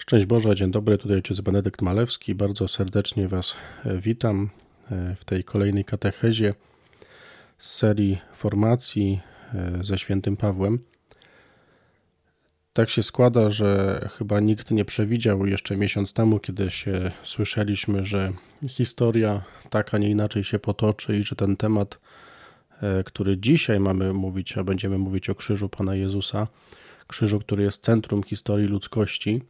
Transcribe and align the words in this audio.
Szczęść 0.00 0.26
Boże, 0.26 0.54
dzień 0.54 0.70
dobry, 0.70 0.98
tutaj 0.98 1.16
ojciec 1.16 1.40
Benedykt 1.40 1.82
Malewski. 1.82 2.34
Bardzo 2.34 2.68
serdecznie 2.68 3.28
Was 3.28 3.56
e, 3.84 3.98
witam 3.98 4.50
e, 4.90 5.16
w 5.16 5.24
tej 5.24 5.44
kolejnej 5.44 5.84
katechezie 5.84 6.54
z 7.58 7.70
serii 7.70 8.18
formacji 8.34 9.20
e, 9.54 9.84
ze 9.84 9.98
świętym 9.98 10.36
Pawłem. 10.36 10.78
Tak 12.72 12.90
się 12.90 13.02
składa, 13.02 13.50
że 13.50 14.00
chyba 14.18 14.40
nikt 14.40 14.70
nie 14.70 14.84
przewidział 14.84 15.46
jeszcze 15.46 15.76
miesiąc 15.76 16.12
temu, 16.12 16.38
kiedy 16.38 16.70
się 16.70 17.10
słyszeliśmy, 17.22 18.04
że 18.04 18.32
historia 18.68 19.42
tak, 19.70 19.94
a 19.94 19.98
nie 19.98 20.10
inaczej 20.10 20.44
się 20.44 20.58
potoczy 20.58 21.18
i 21.18 21.24
że 21.24 21.36
ten 21.36 21.56
temat, 21.56 21.98
który 23.04 23.38
dzisiaj 23.38 23.80
mamy 23.80 24.12
mówić, 24.12 24.58
a 24.58 24.64
będziemy 24.64 24.98
mówić 24.98 25.30
o 25.30 25.34
krzyżu 25.34 25.68
Pana 25.68 25.94
Jezusa, 25.94 26.46
krzyżu, 27.06 27.40
który 27.40 27.62
jest 27.62 27.82
centrum 27.82 28.22
historii 28.22 28.66
ludzkości, 28.66 29.42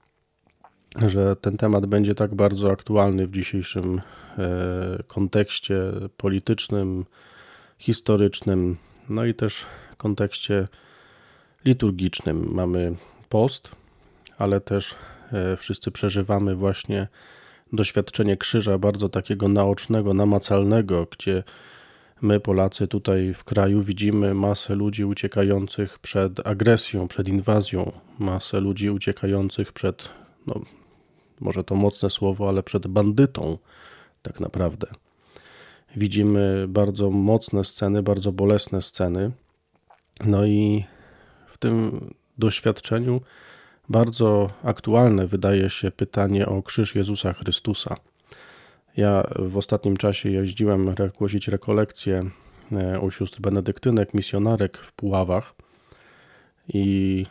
że 0.96 1.36
ten 1.36 1.57
temat 1.57 1.86
będzie 1.86 2.14
tak 2.14 2.35
bardzo 2.35 2.71
aktualny 2.71 3.26
w 3.26 3.32
dzisiejszym 3.32 4.00
e, 4.39 5.03
kontekście 5.07 5.76
politycznym, 6.17 7.04
historycznym, 7.79 8.76
no 9.08 9.25
i 9.25 9.34
też 9.34 9.67
kontekście 9.96 10.68
liturgicznym. 11.64 12.54
Mamy 12.54 12.96
post, 13.29 13.71
ale 14.39 14.61
też 14.61 14.95
e, 15.32 15.57
wszyscy 15.57 15.90
przeżywamy 15.90 16.54
właśnie 16.54 17.09
doświadczenie 17.72 18.36
krzyża 18.36 18.79
bardzo 18.79 19.09
takiego 19.09 19.48
naocznego, 19.48 20.14
namacalnego, 20.14 21.07
gdzie 21.11 21.43
my, 22.22 22.40
Polacy, 22.40 22.89
tutaj 22.89 23.34
w 23.34 23.45
kraju 23.45 23.82
widzimy 23.82 24.34
masę 24.34 24.75
ludzi 24.75 25.04
uciekających 25.04 25.98
przed 25.98 26.46
agresją, 26.46 27.09
przed 27.09 27.29
inwazją, 27.29 27.93
masę 28.18 28.61
ludzi 28.61 28.90
uciekających 28.90 29.72
przed 29.72 30.09
no, 30.46 30.61
może 31.40 31.64
to 31.64 31.75
mocne 31.75 32.11
słowo, 32.11 32.48
ale 32.48 32.62
przed 32.62 32.86
bandytą, 32.86 33.59
tak 34.23 34.41
naprawdę. 34.41 34.87
Widzimy 35.97 36.67
bardzo 36.69 37.11
mocne 37.11 37.65
sceny, 37.65 38.03
bardzo 38.03 38.33
bolesne 38.33 38.83
sceny. 38.83 39.31
No 40.25 40.47
i 40.47 40.84
w 41.47 41.59
tym 41.59 42.00
doświadczeniu 42.39 43.20
bardzo 43.89 44.50
aktualne 44.65 45.27
wydaje 45.27 45.70
się 45.70 45.91
pytanie 45.91 46.47
o 46.47 46.62
krzyż 46.62 46.95
Jezusa 46.95 47.33
Chrystusa. 47.33 47.97
Ja 48.97 49.27
w 49.39 49.56
ostatnim 49.56 49.97
czasie 49.97 50.31
jeździłem 50.31 50.95
głosić 51.19 51.48
rekolekcje 51.48 52.31
e, 52.72 53.00
u 53.00 53.11
sióstr 53.11 53.41
benedyktynek, 53.41 54.15
misjonarek 54.15 54.78
w 54.78 54.93
Puławach 54.93 55.55
i 56.69 57.27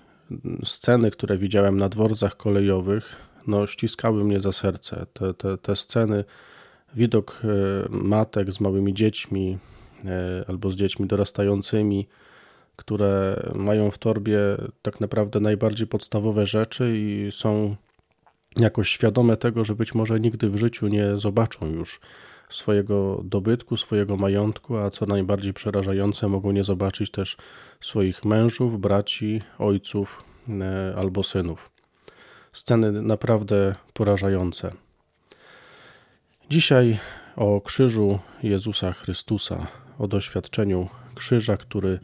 sceny, 0.64 1.12
które 1.12 1.38
widziałem 1.38 1.78
na 1.78 1.89
dworcach 1.89 2.38
kolejowych, 2.38 3.16
no, 3.48 3.68
ściskały 3.68 4.23
mnie 4.23 4.40
za 4.40 4.52
serce. 4.52 5.06
Te, 5.14 5.34
te, 5.34 5.58
te 5.58 5.76
sceny, 5.76 6.23
widok 6.95 7.42
e, 7.44 7.48
matek 7.90 8.52
z 8.52 8.59
małymi 8.59 8.94
dziećmi 8.94 9.58
e, 10.06 10.46
albo 10.48 10.72
z 10.72 10.76
dziećmi 10.76 11.08
dorastającymi, 11.08 12.08
które 12.76 13.44
mają 13.56 13.92
w 13.92 13.98
torbie 13.98 14.40
tak 14.81 15.02
naprawdę 15.02 15.40
najbardziej 15.40 15.88
podstawowe 15.88 16.46
rzeczy 16.46 16.94
i 16.96 17.30
są 17.31 17.76
jakoś 18.58 18.90
świadome 18.90 19.38
tego, 19.38 19.64
że 19.64 19.76
być 19.76 19.96
może 19.96 20.20
nigdy 20.20 20.50
w 20.50 20.58
życiu 20.58 20.88
nie 20.88 21.20
zobaczą 21.20 21.68
już 21.68 22.00
swojego 22.50 23.22
dobytku, 23.24 23.78
swojego 23.78 24.18
majątku, 24.18 24.78
a 24.78 24.92
co 24.92 25.06
najbardziej 25.06 25.53
przerażające, 25.53 26.28
mogą 26.28 26.52
nie 26.52 26.64
zobaczyć 26.64 27.12
też 27.12 27.38
swoich 27.81 28.26
mężów, 28.26 28.80
braci, 28.80 29.42
ojców 29.58 30.24
e, 30.50 30.96
albo 30.98 31.24
synów 31.24 31.78
sceny 32.52 32.92
naprawdę 32.92 33.75
porażające. 33.94 34.72
Dzisiaj 36.50 37.00
o 37.36 37.61
krzyżu 37.61 38.19
Jezusa 38.44 38.94
Chrystusa, 38.94 39.67
o 40.00 40.07
doświadczeniu 40.07 40.90
krzyża, 41.16 41.57
który 41.57 42.00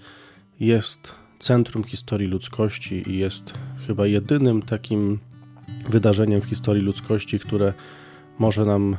jest 0.60 1.16
centrum 1.40 1.84
historii 1.84 2.28
ludzkości 2.28 3.10
i 3.10 3.18
jest 3.18 3.54
chyba 3.88 4.08
jedynym 4.08 4.62
takim 4.62 5.20
wydarzeniem 5.90 6.42
w 6.42 6.46
historii 6.46 6.84
ludzkości, 6.84 7.40
które 7.40 7.74
może 8.40 8.66
nam 8.66 8.98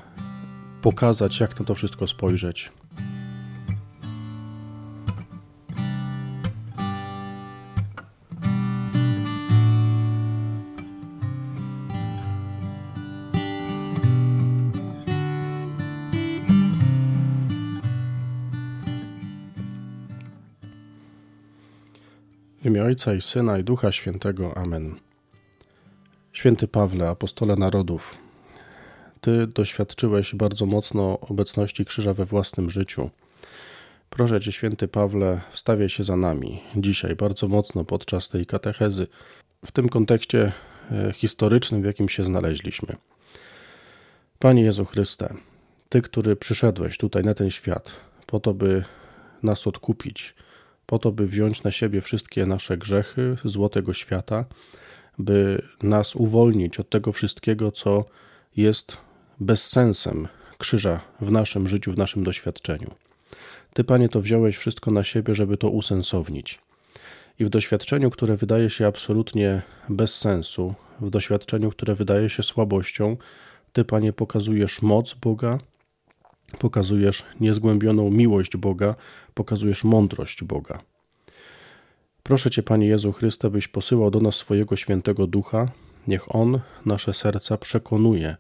pokazać, 0.83 1.41
jak 1.41 1.61
na 1.61 1.67
to 1.67 1.75
wszystko 1.75 2.07
spojrzeć. 2.07 2.73
W 22.67 22.69
imię 22.69 22.85
Ojca 22.85 23.15
i 23.15 23.21
Syna 23.21 23.59
i 23.59 23.65
Ducha 23.65 23.93
Świętego. 23.93 24.57
Amen. 24.57 24.95
Święty 26.33 26.69
Pawle, 26.69 27.09
apostole 27.09 27.57
narodów, 27.57 28.15
Ty 29.21 29.47
doświadczyłeś 29.47 30.35
bardzo 30.35 30.67
mocno 30.67 31.21
obecności 31.21 31.85
krzyża 31.85 32.15
we 32.15 32.25
własnym 32.25 32.71
życiu. 32.71 33.11
Proszę 34.11 34.41
Cię, 34.41 34.53
Święty 34.53 34.89
Pawle, 34.89 35.41
wstawiaj 35.51 35.89
się 35.89 36.05
za 36.05 36.17
nami 36.17 36.63
dzisiaj 36.77 37.17
bardzo 37.17 37.49
mocno 37.49 37.85
podczas 37.85 38.29
tej 38.29 38.47
katechezy, 38.47 39.07
w 39.67 39.73
tym 39.73 39.89
kontekście 39.89 40.53
e, 40.91 41.13
historycznym, 41.13 41.83
w 41.83 41.85
jakim 41.85 42.09
się 42.09 42.25
znaleźliśmy. 42.25 42.97
Panie 44.39 44.63
Jezu 44.63 44.85
Chryste, 44.85 45.35
Ty, 45.89 46.03
który 46.03 46.37
przyszedłeś 46.37 46.99
tutaj 46.99 47.25
na 47.25 47.35
ten 47.35 47.51
świat, 47.51 47.91
po 48.27 48.41
to, 48.41 48.55
by 48.55 48.85
nas 49.43 49.67
odkupić, 49.67 50.35
po 50.87 50.99
to, 50.99 51.13
by 51.13 51.27
wziąć 51.27 51.63
na 51.63 51.71
siebie 51.71 52.01
wszystkie 52.01 52.47
nasze 52.47 52.79
grzechy, 52.79 53.37
złotego 53.45 53.95
świata, 53.95 54.45
by 55.19 55.63
nas 55.83 56.17
uwolnić 56.17 56.81
od 56.81 56.91
tego 56.91 57.13
wszystkiego, 57.13 57.73
co 57.73 58.05
jest 58.57 58.97
bezsensem 59.41 60.29
krzyża 60.59 61.01
w 61.21 61.31
naszym 61.31 61.69
życiu, 61.69 61.93
w 61.93 61.99
naszym 61.99 62.25
doświadczeniu. 62.25 62.91
Ty, 63.75 63.85
Panie, 63.85 64.09
to 64.09 64.21
wziąłeś 64.21 64.57
wszystko 64.57 64.91
na 64.91 65.05
siebie, 65.05 65.35
żeby 65.35 65.57
to 65.57 65.71
usensownić. 65.71 66.59
I 67.39 67.45
w 67.45 67.49
doświadczeniu, 67.49 68.11
które 68.11 68.37
wydaje 68.37 68.71
się 68.71 68.87
absolutnie 68.87 69.63
bez 69.89 70.19
sensu, 70.19 70.75
w 71.01 71.11
doświadczeniu, 71.11 71.71
które 71.71 71.95
wydaje 71.95 72.31
się 72.31 72.43
słabością, 72.43 73.17
Ty, 73.73 73.85
Panie, 73.85 74.13
pokazujesz 74.13 74.83
moc 74.83 75.15
Boga, 75.15 75.59
pokazujesz 76.59 77.25
niezgłębioną 77.41 78.11
miłość 78.11 78.57
Boga, 78.57 78.95
pokazujesz 79.37 79.85
mądrość 79.85 80.45
Boga. 80.45 80.79
Proszę 82.23 82.51
Cię, 82.51 82.63
Panie 82.63 82.87
Jezu 82.87 83.13
Chryste, 83.13 83.51
byś 83.51 83.69
posyłał 83.69 84.11
do 84.11 84.21
nas 84.21 84.35
swojego 84.35 84.77
świętego 84.77 85.27
ducha. 85.27 85.69
Niech 86.07 86.35
On 86.35 86.61
nasze 86.87 87.15
serca 87.15 87.57
przekonuje 87.57 88.37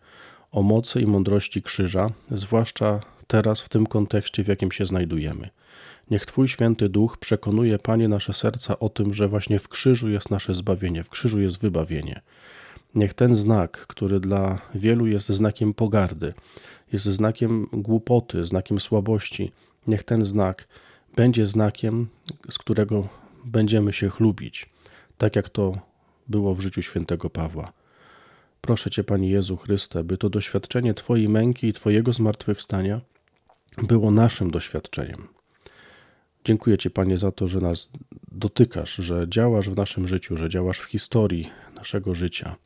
o 0.52 0.62
mocy 0.62 1.00
i 1.00 1.06
mądrości 1.06 1.62
krzyża, 1.62 2.10
zwłaszcza 2.30 3.00
teraz 3.26 3.60
w 3.60 3.68
tym 3.68 3.86
kontekście, 3.86 4.44
w 4.44 4.48
jakim 4.48 4.72
się 4.72 4.86
znajdujemy. 4.86 5.48
Niech 6.10 6.26
Twój 6.26 6.48
święty 6.48 6.88
duch 6.88 7.16
przekonuje, 7.18 7.78
Panie, 7.78 8.08
nasze 8.08 8.32
serca 8.32 8.78
o 8.78 8.88
tym, 8.88 9.14
że 9.14 9.28
właśnie 9.28 9.58
w 9.58 9.68
krzyżu 9.68 10.10
jest 10.10 10.30
nasze 10.30 10.54
zbawienie, 10.54 11.04
w 11.04 11.10
krzyżu 11.10 11.40
jest 11.40 11.60
wybawienie. 11.60 12.20
Niech 12.94 13.14
ten 13.14 13.36
znak, 13.36 13.86
który 13.86 14.20
dla 14.20 14.58
wielu 14.74 15.06
jest 15.06 15.28
znakiem 15.28 15.74
pogardy, 15.74 16.34
jest 16.92 17.04
znakiem 17.04 17.66
głupoty, 17.72 18.44
znakiem 18.44 18.80
słabości, 18.80 19.52
niech 19.86 20.02
ten 20.02 20.24
znak 20.24 20.68
będzie 21.16 21.46
znakiem, 21.46 22.08
z 22.50 22.58
którego 22.58 23.08
będziemy 23.44 23.92
się 23.92 24.10
chlubić, 24.10 24.68
tak 25.18 25.36
jak 25.36 25.48
to 25.48 25.78
było 26.28 26.54
w 26.54 26.60
życiu 26.60 26.82
świętego 26.82 27.30
Pawła. 27.30 27.72
Proszę 28.60 28.90
Cię, 28.90 29.04
Panie 29.04 29.30
Jezu 29.30 29.56
Chryste, 29.56 30.04
by 30.04 30.18
to 30.18 30.30
doświadczenie 30.30 30.94
Twojej 30.94 31.28
męki 31.28 31.66
i 31.66 31.72
Twojego 31.72 32.12
zmartwychwstania 32.12 33.00
było 33.82 34.10
naszym 34.10 34.50
doświadczeniem. 34.50 35.28
Dziękuję 36.44 36.78
Ci, 36.78 36.90
Panie, 36.90 37.18
za 37.18 37.32
to, 37.32 37.48
że 37.48 37.60
nas 37.60 37.90
dotykasz, 38.32 38.94
że 38.94 39.26
działasz 39.28 39.70
w 39.70 39.76
naszym 39.76 40.08
życiu, 40.08 40.36
że 40.36 40.48
działasz 40.48 40.80
w 40.80 40.84
historii 40.84 41.50
naszego 41.74 42.14
życia 42.14 42.56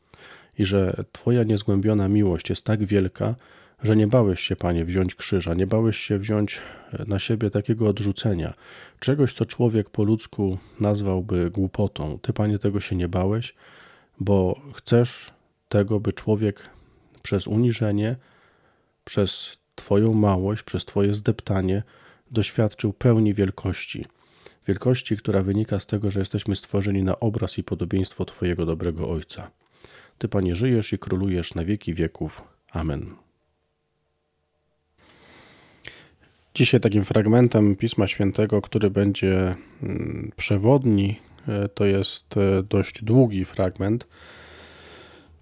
i 0.58 0.64
że 0.64 1.04
Twoja 1.12 1.44
niezgłębiona 1.44 2.08
miłość 2.08 2.50
jest 2.50 2.64
tak 2.64 2.84
wielka, 2.84 3.34
że 3.82 3.96
nie 3.96 4.06
bałeś 4.06 4.40
się, 4.40 4.56
Panie, 4.56 4.84
wziąć 4.84 5.14
krzyża, 5.14 5.54
nie 5.54 5.66
bałeś 5.66 5.96
się 5.96 6.18
wziąć 6.18 6.60
e, 6.92 7.04
na 7.04 7.18
siebie 7.18 7.50
takiego 7.50 7.88
odrzucenia, 7.88 8.54
czegoś, 9.00 9.32
co 9.32 9.44
człowiek 9.44 9.90
po 9.90 10.04
ludzku 10.04 10.58
nazwałby 10.80 11.50
głupotą. 11.50 12.18
Ty, 12.22 12.32
Panie, 12.32 12.58
tego 12.58 12.80
się 12.80 12.96
nie 12.96 13.08
bałeś, 13.08 13.54
bo 14.20 14.60
chcesz 14.74 15.32
tego, 15.68 16.00
by 16.00 16.12
człowiek 16.12 16.70
przez 17.22 17.46
uniżenie, 17.46 18.16
przez 19.04 19.60
Twoją 19.74 20.14
małość, 20.14 20.62
przez 20.62 20.84
Twoje 20.84 21.14
zdeptanie 21.14 21.82
doświadczył 22.30 22.92
pełni 22.92 23.34
wielkości. 23.34 24.06
Wielkości, 24.66 25.16
która 25.16 25.42
wynika 25.42 25.80
z 25.80 25.86
tego, 25.86 26.10
że 26.10 26.20
jesteśmy 26.20 26.56
stworzeni 26.56 27.02
na 27.02 27.20
obraz 27.20 27.58
i 27.58 27.64
podobieństwo 27.64 28.24
Twojego 28.24 28.66
dobrego 28.66 29.10
Ojca. 29.10 29.50
Ty, 30.18 30.28
Panie, 30.28 30.54
żyjesz 30.54 30.92
i 30.92 30.98
królujesz 30.98 31.54
na 31.54 31.64
wieki 31.64 31.94
wieków. 31.94 32.42
Amen. 32.72 33.29
Dzisiaj 36.54 36.80
takim 36.80 37.04
fragmentem 37.04 37.76
Pisma 37.76 38.06
Świętego, 38.06 38.62
który 38.62 38.90
będzie 38.90 39.54
mm, 39.82 40.30
przewodni, 40.36 41.20
e, 41.48 41.68
to 41.68 41.86
jest 41.86 42.36
e, 42.36 42.62
dość 42.62 43.04
długi 43.04 43.44
fragment. 43.44 44.06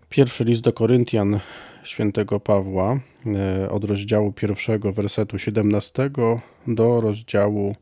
Pierwszy 0.09 0.45
list 0.45 0.63
do 0.63 0.73
Koryntian 0.73 1.41
świętego 1.85 2.41
Pawła 2.41 3.01
e, 3.27 3.71
od 3.71 3.85
rozdziału 3.85 4.33
pierwszego 4.33 4.93
wersetu 4.93 5.39
17 5.39 6.11
do 6.67 7.01
rozdziału 7.01 7.77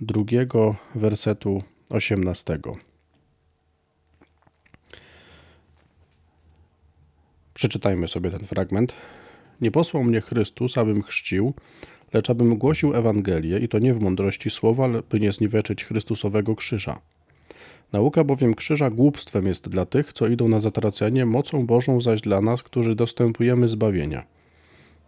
drugiego 0.00 0.76
wersetu 0.94 1.62
18. 1.88 2.58
Przeczytajmy 7.54 8.08
sobie 8.08 8.30
ten 8.30 8.46
fragment. 8.46 8.92
Nie 9.60 9.70
posłał 9.70 10.04
mnie 10.04 10.20
Chrystus, 10.20 10.78
abym 10.78 11.02
chrzcił, 11.02 11.54
lecz 12.12 12.30
abym 12.30 12.56
głosił 12.56 12.94
Ewangelię 12.94 13.58
i 13.58 13.68
to 13.68 13.78
nie 13.78 13.94
w 13.94 14.00
mądrości 14.00 14.50
słowa, 14.50 14.88
by 15.10 15.20
nie 15.20 15.32
zniweczyć 15.32 15.84
Chrystusowego 15.84 16.56
krzyża. 16.56 17.00
Nauka 17.92 18.24
bowiem 18.24 18.54
krzyża 18.54 18.90
głupstwem 18.90 19.46
jest 19.46 19.68
dla 19.68 19.86
tych, 19.86 20.12
co 20.12 20.26
idą 20.26 20.48
na 20.48 20.60
zatracenie, 20.60 21.26
mocą 21.26 21.66
Bożą 21.66 22.00
zaś 22.00 22.20
dla 22.20 22.40
nas, 22.40 22.62
którzy 22.62 22.94
dostępujemy 22.94 23.68
zbawienia. 23.68 24.24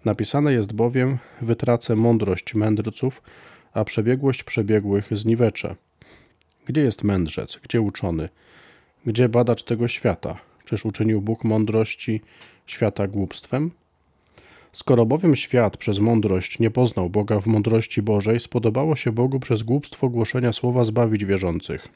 Napisane 0.05 0.52
jest 0.52 0.73
bowiem, 0.73 1.19
wytracę 1.41 1.97
mądrość 1.97 2.55
mędrców, 2.55 3.23
a 3.73 3.85
przebiegłość 3.85 4.43
przebiegłych 4.43 5.08
zniweczę. 5.17 5.76
Gdzie 6.67 6.81
jest 6.81 7.05
mędrzec, 7.05 7.58
gdzie 7.62 7.81
uczony, 7.81 8.29
gdzie 9.06 9.29
badacz 9.29 9.62
tego 9.64 9.88
świata? 9.88 10.37
Czyż 10.64 10.85
uczynił 10.85 11.23
Bóg 11.23 11.44
mądrości 11.44 12.20
świata 12.67 13.06
głupstwem? 13.06 13.70
Skoro 14.72 15.06
bowiem 15.06 15.37
świat 15.37 15.76
przez 15.76 15.99
mądrość 15.99 16.58
nie 16.58 16.70
poznał 16.70 17.11
Boga 17.11 17.40
w 17.40 17.46
mądrości 17.46 18.02
Bożej, 18.02 18.40
spodobało 18.40 18.96
się 18.96 19.12
Bogu 19.12 19.40
przez 19.40 19.62
głupstwo 19.62 20.08
głoszenia 20.08 20.52
słowa 20.52 20.84
zbawić 20.84 21.25
wierzących. 21.25 21.88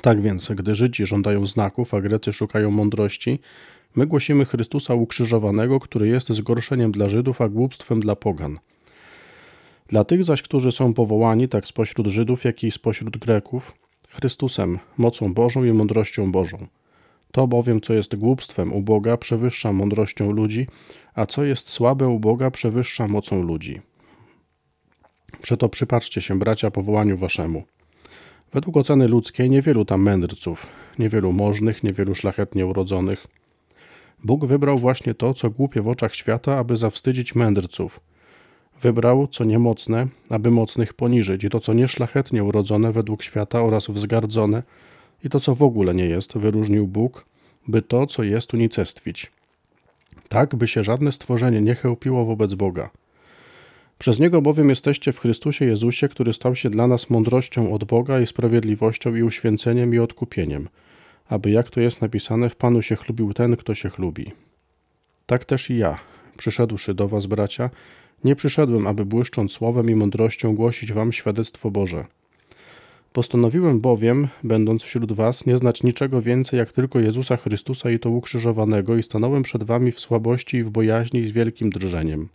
Tak 0.00 0.22
więc, 0.22 0.48
gdy 0.48 0.74
Żydzi 0.74 1.06
żądają 1.06 1.46
znaków, 1.46 1.94
a 1.94 2.00
Grecy 2.00 2.32
szukają 2.32 2.70
mądrości, 2.70 3.38
my 3.96 4.06
głosimy 4.06 4.44
Chrystusa 4.44 4.94
ukrzyżowanego, 4.94 5.80
który 5.80 6.08
jest 6.08 6.32
zgorszeniem 6.32 6.92
dla 6.92 7.08
Żydów, 7.08 7.40
a 7.40 7.48
głupstwem 7.48 8.00
dla 8.00 8.16
pogan. 8.16 8.58
Dla 9.88 10.04
tych 10.04 10.24
zaś, 10.24 10.42
którzy 10.42 10.72
są 10.72 10.94
powołani, 10.94 11.48
tak 11.48 11.66
spośród 11.66 12.06
Żydów, 12.06 12.44
jak 12.44 12.64
i 12.64 12.70
spośród 12.70 13.16
Greków, 13.16 13.74
Chrystusem, 14.08 14.78
mocą 14.98 15.34
Bożą 15.34 15.64
i 15.64 15.72
mądrością 15.72 16.32
Bożą. 16.32 16.66
To 17.34 17.46
bowiem, 17.46 17.80
co 17.80 17.94
jest 17.94 18.16
głupstwem 18.16 18.72
u 18.72 18.82
Boga, 18.82 19.16
przewyższa 19.16 19.72
mądrością 19.72 20.32
ludzi, 20.32 20.66
a 21.14 21.26
co 21.26 21.44
jest 21.44 21.68
słabe 21.68 22.08
u 22.08 22.20
Boga, 22.20 22.50
przewyższa 22.50 23.08
mocą 23.08 23.42
ludzi. 23.42 23.80
Przeto 25.42 25.68
przypatrzcie 25.68 26.20
się, 26.20 26.38
bracia, 26.38 26.70
powołaniu 26.70 27.16
waszemu. 27.16 27.64
Według 28.52 28.76
oceny 28.76 29.08
ludzkiej 29.08 29.50
niewielu 29.50 29.84
tam 29.84 30.02
mędrców, 30.02 30.66
niewielu 30.98 31.32
możnych, 31.32 31.82
niewielu 31.82 32.14
szlachetnie 32.14 32.66
urodzonych. 32.66 33.26
Bóg 34.24 34.46
wybrał 34.46 34.78
właśnie 34.78 35.14
to, 35.14 35.34
co 35.34 35.50
głupie 35.50 35.82
w 35.82 35.88
oczach 35.88 36.14
świata, 36.14 36.58
aby 36.58 36.76
zawstydzić 36.76 37.34
mędrców. 37.34 38.00
Wybrał, 38.82 39.26
co 39.26 39.44
niemocne, 39.44 40.06
aby 40.30 40.50
mocnych 40.50 40.94
poniżyć, 40.94 41.44
i 41.44 41.50
to, 41.50 41.60
co 41.60 41.72
nieszlachetnie 41.72 42.44
urodzone 42.44 42.92
według 42.92 43.22
świata 43.22 43.62
oraz 43.62 43.86
wzgardzone, 43.86 44.62
i 45.24 45.28
to, 45.28 45.40
co 45.40 45.54
w 45.54 45.62
ogóle 45.62 45.94
nie 45.94 46.06
jest, 46.06 46.38
wyróżnił 46.38 46.86
Bóg, 46.86 47.26
by 47.68 47.82
to, 47.82 48.06
co 48.06 48.22
jest, 48.22 48.54
unicestwić. 48.54 49.32
Tak, 50.28 50.54
by 50.54 50.68
się 50.68 50.84
żadne 50.84 51.12
stworzenie 51.12 51.60
nie 51.60 51.74
chełpiło 51.74 52.24
wobec 52.24 52.54
Boga– 52.54 52.90
przez 53.98 54.20
Niego 54.20 54.42
bowiem 54.42 54.70
jesteście 54.70 55.12
w 55.12 55.18
Chrystusie 55.18 55.64
Jezusie, 55.64 56.08
który 56.08 56.32
stał 56.32 56.56
się 56.56 56.70
dla 56.70 56.86
nas 56.86 57.10
mądrością 57.10 57.72
od 57.72 57.84
Boga 57.84 58.20
i 58.20 58.26
sprawiedliwością 58.26 59.14
i 59.14 59.22
uświęceniem 59.22 59.94
i 59.94 59.98
odkupieniem, 59.98 60.68
aby 61.28 61.50
jak 61.50 61.70
to 61.70 61.80
jest 61.80 62.00
napisane, 62.00 62.50
w 62.50 62.56
Panu 62.56 62.82
się 62.82 62.96
chlubił 62.96 63.34
ten, 63.34 63.56
kto 63.56 63.74
się 63.74 63.90
chlubi. 63.90 64.32
Tak 65.26 65.44
też 65.44 65.70
i 65.70 65.76
ja, 65.76 65.98
przyszedłszy 66.36 66.94
do 66.94 67.08
was, 67.08 67.26
bracia, 67.26 67.70
nie 68.24 68.36
przyszedłem, 68.36 68.86
aby 68.86 69.04
błyszcząc 69.04 69.52
słowem 69.52 69.90
i 69.90 69.94
mądrością 69.94 70.54
głosić 70.54 70.92
wam 70.92 71.12
świadectwo 71.12 71.70
Boże. 71.70 72.04
Postanowiłem 73.14 73.80
bowiem, 73.80 74.28
będąc 74.44 74.82
wśród 74.82 75.12
was, 75.12 75.46
nie 75.46 75.56
znać 75.56 75.82
niczego 75.82 76.22
więcej 76.22 76.58
jak 76.58 76.72
tylko 76.72 77.00
Jezusa 77.00 77.36
Chrystusa 77.36 77.90
i 77.90 77.98
to 77.98 78.10
ukrzyżowanego 78.10 78.96
i 78.96 79.02
stanąłem 79.02 79.42
przed 79.42 79.64
wami 79.64 79.92
w 79.92 80.00
słabości 80.00 80.56
i 80.56 80.64
w 80.64 80.70
bojaźni 80.70 81.20
i 81.20 81.28
z 81.28 81.32
wielkim 81.32 81.70
drżeniem. 81.70 82.28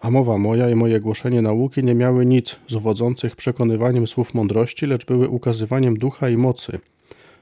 A 0.00 0.10
mowa 0.10 0.38
moja 0.38 0.70
i 0.70 0.74
moje 0.74 1.00
głoszenie 1.00 1.42
nauki 1.42 1.84
nie 1.84 1.94
miały 1.94 2.26
nic 2.26 2.56
z 2.68 2.74
owodzących 2.74 3.36
przekonywaniem 3.36 4.06
słów 4.06 4.34
mądrości, 4.34 4.86
lecz 4.86 5.06
były 5.06 5.28
ukazywaniem 5.28 5.98
ducha 5.98 6.28
i 6.28 6.36
mocy, 6.36 6.78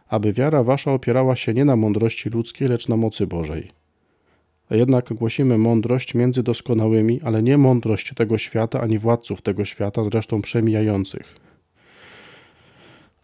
aby 0.08 0.32
wiara 0.32 0.62
wasza 0.62 0.92
opierała 0.92 1.36
się 1.36 1.54
nie 1.54 1.64
na 1.64 1.76
mądrości 1.76 2.30
ludzkiej, 2.30 2.68
lecz 2.68 2.88
na 2.88 2.96
mocy 2.96 3.26
Bożej. 3.26 3.83
Jednak 4.70 5.14
głosimy 5.14 5.58
mądrość 5.58 6.14
między 6.14 6.42
doskonałymi, 6.42 7.20
ale 7.24 7.42
nie 7.42 7.58
mądrość 7.58 8.14
tego 8.14 8.38
świata, 8.38 8.80
ani 8.80 8.98
władców 8.98 9.42
tego 9.42 9.64
świata, 9.64 10.04
zresztą 10.04 10.42
przemijających. 10.42 11.36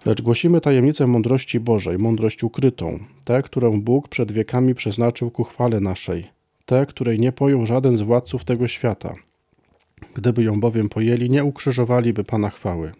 Lecz 0.04 0.22
głosimy 0.22 0.60
tajemnicę 0.60 1.06
mądrości 1.06 1.60
Bożej, 1.60 1.98
mądrość 1.98 2.44
ukrytą, 2.44 2.98
tę, 3.24 3.42
którą 3.42 3.80
Bóg 3.80 4.08
przed 4.08 4.32
wiekami 4.32 4.74
przeznaczył 4.74 5.30
ku 5.30 5.44
chwale 5.44 5.80
naszej, 5.80 6.26
tę, 6.66 6.86
której 6.88 7.18
nie 7.18 7.32
pojął 7.32 7.66
żaden 7.66 7.96
z 7.96 8.02
władców 8.02 8.44
tego 8.44 8.68
świata– 8.68 9.14
Gdyby 10.14 10.42
ją 10.42 10.60
bowiem 10.60 10.88
pojęli, 10.88 11.30
nie 11.30 11.44
ukrzyżowaliby 11.44 12.24
Pana 12.24 12.50
chwały. 12.50 12.92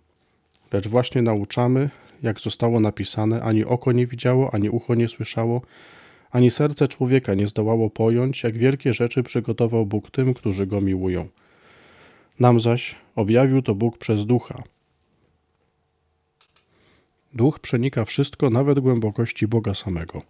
Lecz 0.72 0.88
właśnie 0.88 1.22
nauczamy, 1.22 1.90
jak 2.22 2.40
zostało 2.40 2.80
napisane, 2.80 3.42
ani 3.42 3.64
oko 3.64 3.92
nie 3.92 4.06
widziało, 4.06 4.54
ani 4.54 4.70
ucho 4.70 4.94
nie 4.94 5.08
słyszało, 5.08 5.62
ani 6.30 6.50
serce 6.50 6.88
człowieka 6.88 7.34
nie 7.34 7.46
zdołało 7.46 7.90
pojąć, 7.90 8.42
jak 8.42 8.58
wielkie 8.58 8.94
rzeczy 8.94 9.22
przygotował 9.22 9.86
Bóg 9.86 10.10
tym, 10.10 10.34
którzy 10.34 10.66
go 10.66 10.80
miłują. 10.80 11.28
Nam 12.40 12.60
zaś 12.60 12.94
objawił 13.16 13.62
to 13.62 13.74
Bóg 13.74 13.98
przez 13.98 14.26
ducha. 14.26 14.62
Duch 17.34 17.60
przenika 17.60 18.04
wszystko, 18.04 18.50
nawet 18.50 18.80
głębokości 18.80 19.48
Boga 19.48 19.74
samego. 19.74 20.22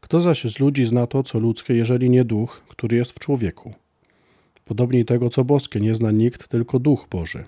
Kto 0.00 0.20
zaś 0.20 0.44
z 0.44 0.58
ludzi 0.58 0.84
zna 0.84 1.06
to, 1.06 1.22
co 1.22 1.38
ludzkie, 1.38 1.74
jeżeli 1.74 2.10
nie 2.10 2.24
duch, 2.24 2.62
który 2.68 2.96
jest 2.96 3.12
w 3.12 3.18
człowieku? 3.18 3.74
Podobnie 4.64 5.04
tego, 5.04 5.30
co 5.30 5.44
boskie, 5.44 5.80
nie 5.80 5.94
zna 5.94 6.10
nikt, 6.10 6.48
tylko 6.48 6.78
Duch 6.78 7.06
Boży. 7.10 7.44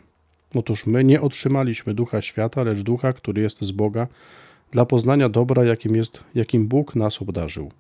Otóż 0.54 0.86
my 0.86 1.04
nie 1.04 1.20
otrzymaliśmy 1.20 1.94
ducha 1.94 2.22
świata, 2.22 2.62
lecz 2.62 2.80
ducha, 2.80 3.12
który 3.12 3.42
jest 3.42 3.62
z 3.62 3.70
Boga, 3.70 4.06
dla 4.70 4.86
poznania 4.86 5.28
dobra, 5.28 5.64
jakim, 5.64 5.96
jest, 5.96 6.24
jakim 6.34 6.68
Bóg 6.68 6.96
nas 6.96 7.22
obdarzył. 7.22 7.70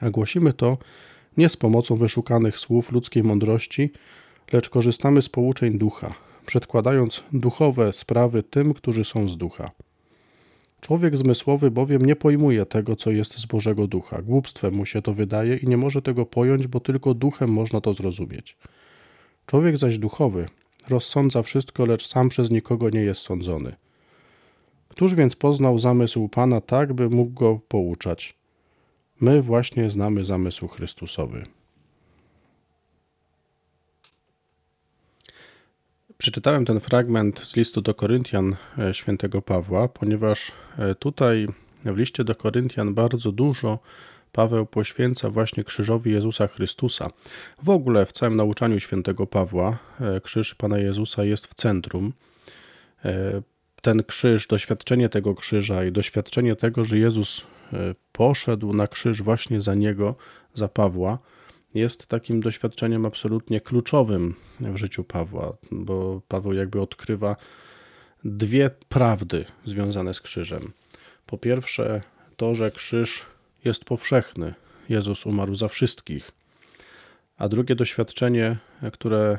A 0.00 0.10
głosimy 0.10 0.52
to 0.52 0.78
nie 1.36 1.48
z 1.48 1.56
pomocą 1.56 1.96
wyszukanych 1.96 2.58
słów 2.58 2.92
ludzkiej 2.92 3.22
mądrości, 3.22 3.90
lecz 4.52 4.68
korzystamy 4.68 5.22
z 5.22 5.28
pouczeń 5.28 5.78
ducha, 5.78 6.14
przedkładając 6.46 7.24
duchowe 7.32 7.92
sprawy 7.92 8.42
tym, 8.42 8.74
którzy 8.74 9.04
są 9.04 9.28
z 9.28 9.36
ducha. 9.36 9.70
Człowiek 10.80 11.16
zmysłowy 11.16 11.70
bowiem 11.70 12.06
nie 12.06 12.16
pojmuje 12.16 12.66
tego, 12.66 12.96
co 12.96 13.10
jest 13.10 13.38
z 13.38 13.46
Bożego 13.46 13.86
Ducha. 13.86 14.22
Głupstwem 14.22 14.74
mu 14.74 14.86
się 14.86 15.02
to 15.02 15.14
wydaje 15.14 15.56
i 15.56 15.66
nie 15.68 15.76
może 15.76 16.02
tego 16.02 16.26
pojąć, 16.26 16.66
bo 16.66 16.80
tylko 16.80 17.14
duchem 17.14 17.52
można 17.52 17.80
to 17.80 17.92
zrozumieć. 17.92 18.56
Człowiek 19.46 19.76
zaś 19.76 19.98
duchowy 19.98 20.48
rozsądza 20.88 21.42
wszystko, 21.42 21.86
lecz 21.86 22.08
sam 22.08 22.28
przez 22.28 22.50
nikogo 22.50 22.90
nie 22.90 23.00
jest 23.00 23.20
sądzony. 23.20 23.72
Któż 24.96 25.14
więc 25.14 25.36
poznał 25.36 25.78
zamysł 25.78 26.28
Pana 26.28 26.60
tak, 26.60 26.92
by 26.92 27.08
mógł 27.08 27.32
go 27.32 27.60
pouczać? 27.68 28.34
My 29.20 29.42
właśnie 29.42 29.90
znamy 29.90 30.24
zamysł 30.24 30.68
Chrystusowy. 30.68 31.46
Przeczytałem 36.18 36.64
ten 36.64 36.80
fragment 36.80 37.40
z 37.40 37.56
listu 37.56 37.80
do 37.80 37.94
Koryntian 37.94 38.56
e, 38.78 38.94
świętego 38.94 39.42
Pawła, 39.42 39.88
ponieważ 39.88 40.52
e, 40.78 40.94
tutaj 40.94 41.46
w 41.84 41.96
liście 41.96 42.24
do 42.24 42.34
Koryntian 42.34 42.94
bardzo 42.94 43.32
dużo 43.32 43.78
Paweł 44.32 44.66
poświęca 44.66 45.30
właśnie 45.30 45.64
krzyżowi 45.64 46.12
Jezusa 46.12 46.46
Chrystusa. 46.46 47.10
W 47.62 47.70
ogóle 47.70 48.06
w 48.06 48.12
całym 48.12 48.36
nauczaniu 48.36 48.80
świętego 48.80 49.26
Pawła 49.26 49.78
e, 50.00 50.20
krzyż 50.20 50.54
Pana 50.54 50.78
Jezusa 50.78 51.24
jest 51.24 51.46
w 51.46 51.54
centrum. 51.54 52.12
Ten 53.86 54.02
krzyż, 54.02 54.46
doświadczenie 54.46 55.08
tego 55.08 55.34
krzyża 55.34 55.84
i 55.84 55.92
doświadczenie 55.92 56.56
tego, 56.56 56.84
że 56.84 56.98
Jezus 56.98 57.42
poszedł 58.12 58.72
na 58.72 58.86
krzyż 58.86 59.22
właśnie 59.22 59.60
za 59.60 59.74
niego, 59.74 60.14
za 60.54 60.68
Pawła, 60.68 61.18
jest 61.74 62.06
takim 62.06 62.40
doświadczeniem 62.40 63.06
absolutnie 63.06 63.60
kluczowym 63.60 64.34
w 64.60 64.76
życiu 64.76 65.04
Pawła, 65.04 65.56
bo 65.70 66.22
Paweł 66.28 66.52
jakby 66.52 66.80
odkrywa 66.80 67.36
dwie 68.24 68.70
prawdy 68.88 69.44
związane 69.64 70.14
z 70.14 70.20
krzyżem. 70.20 70.72
Po 71.26 71.38
pierwsze, 71.38 72.02
to, 72.36 72.54
że 72.54 72.70
krzyż 72.70 73.26
jest 73.64 73.84
powszechny. 73.84 74.54
Jezus 74.88 75.26
umarł 75.26 75.54
za 75.54 75.68
wszystkich. 75.68 76.30
A 77.38 77.48
drugie 77.48 77.74
doświadczenie, 77.74 78.56
które 78.92 79.38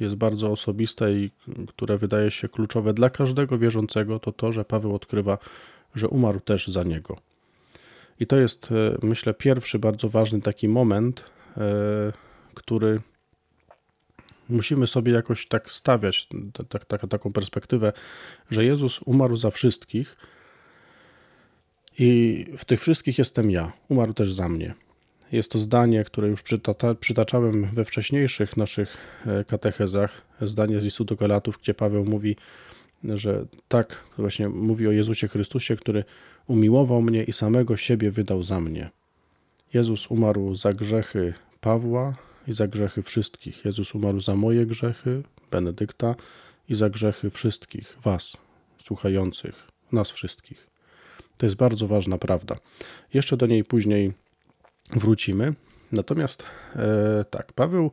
jest 0.00 0.14
bardzo 0.14 0.50
osobiste 0.50 1.12
i 1.12 1.30
które 1.68 1.98
wydaje 1.98 2.30
się 2.30 2.48
kluczowe 2.48 2.94
dla 2.94 3.10
każdego 3.10 3.58
wierzącego, 3.58 4.18
to 4.18 4.32
to, 4.32 4.52
że 4.52 4.64
Paweł 4.64 4.94
odkrywa, 4.94 5.38
że 5.94 6.08
umarł 6.08 6.40
też 6.40 6.68
za 6.68 6.82
niego. 6.82 7.16
I 8.20 8.26
to 8.26 8.36
jest, 8.36 8.72
e, 8.72 9.06
myślę, 9.06 9.34
pierwszy 9.34 9.78
bardzo 9.78 10.08
ważny 10.08 10.40
taki 10.40 10.68
moment, 10.68 11.24
e, 11.56 12.12
który 12.54 13.00
musimy 14.48 14.86
sobie 14.86 15.12
jakoś 15.12 15.48
tak 15.48 15.70
stawiać, 15.70 16.28
tak, 16.68 16.84
tak, 16.84 17.06
taką 17.08 17.32
perspektywę, 17.32 17.92
że 18.50 18.64
Jezus 18.64 19.00
umarł 19.02 19.36
za 19.36 19.50
wszystkich 19.50 20.16
i 21.98 22.46
w 22.58 22.64
tych 22.64 22.80
wszystkich 22.80 23.18
jestem 23.18 23.50
ja. 23.50 23.72
Umarł 23.88 24.14
też 24.14 24.32
za 24.32 24.48
mnie. 24.48 24.74
Jest 25.34 25.50
to 25.50 25.58
zdanie, 25.58 26.04
które 26.04 26.28
już 26.28 26.42
przytata, 26.42 26.94
przytaczałem 26.94 27.64
we 27.74 27.84
wcześniejszych 27.84 28.56
naszych 28.56 28.96
e, 29.26 29.44
katechezach, 29.44 30.22
zdanie 30.40 30.80
z 30.80 30.84
listu 30.84 31.04
do 31.04 31.16
Galatów, 31.16 31.58
gdzie 31.62 31.74
Paweł 31.74 32.04
mówi, 32.04 32.36
że 33.04 33.46
tak, 33.68 34.00
właśnie 34.18 34.48
mówi 34.48 34.88
o 34.88 34.92
Jezusie 34.92 35.28
Chrystusie, 35.28 35.76
który 35.76 36.04
umiłował 36.46 37.02
mnie 37.02 37.24
i 37.24 37.32
samego 37.32 37.76
siebie 37.76 38.10
wydał 38.10 38.42
za 38.42 38.60
mnie. 38.60 38.90
Jezus 39.72 40.10
umarł 40.10 40.54
za 40.54 40.72
grzechy 40.72 41.34
Pawła 41.60 42.14
i 42.48 42.52
za 42.52 42.68
grzechy 42.68 43.02
wszystkich. 43.02 43.64
Jezus 43.64 43.94
umarł 43.94 44.20
za 44.20 44.36
moje 44.36 44.66
grzechy, 44.66 45.22
Benedykta, 45.50 46.14
i 46.68 46.74
za 46.74 46.90
grzechy 46.90 47.30
wszystkich, 47.30 47.96
Was, 48.02 48.36
słuchających, 48.78 49.54
nas 49.92 50.10
wszystkich. 50.10 50.66
To 51.36 51.46
jest 51.46 51.56
bardzo 51.56 51.88
ważna 51.88 52.18
prawda. 52.18 52.56
Jeszcze 53.14 53.36
do 53.36 53.46
niej 53.46 53.64
później 53.64 54.12
wrócimy. 54.90 55.54
Natomiast 55.92 56.44
e, 56.76 57.24
tak, 57.30 57.52
Paweł, 57.52 57.90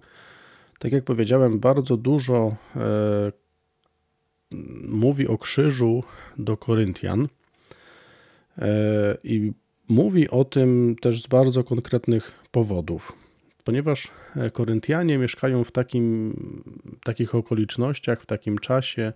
tak 0.80 0.92
jak 0.92 1.04
powiedziałem, 1.04 1.60
bardzo 1.60 1.98
dużo 1.98 2.56
e, 2.76 3.32
mówi 4.88 5.28
o 5.28 5.38
krzyżu 5.38 6.04
do 6.38 6.58
Koryntian 6.58 7.28
e, 8.58 9.18
i 9.24 9.52
mówi 9.90 10.30
o 10.30 10.46
tym 10.46 10.96
też 11.02 11.24
z 11.24 11.28
bardzo 11.28 11.64
konkretnych 11.64 12.32
powodów. 12.52 13.14
Ponieważ 13.64 14.12
Koryntianie 14.54 15.18
mieszkają 15.18 15.64
w 15.64 15.72
takim, 15.72 16.34
takich 17.04 17.36
okolicznościach, 17.36 18.22
w 18.22 18.26
takim 18.26 18.58
czasie, 18.58 19.14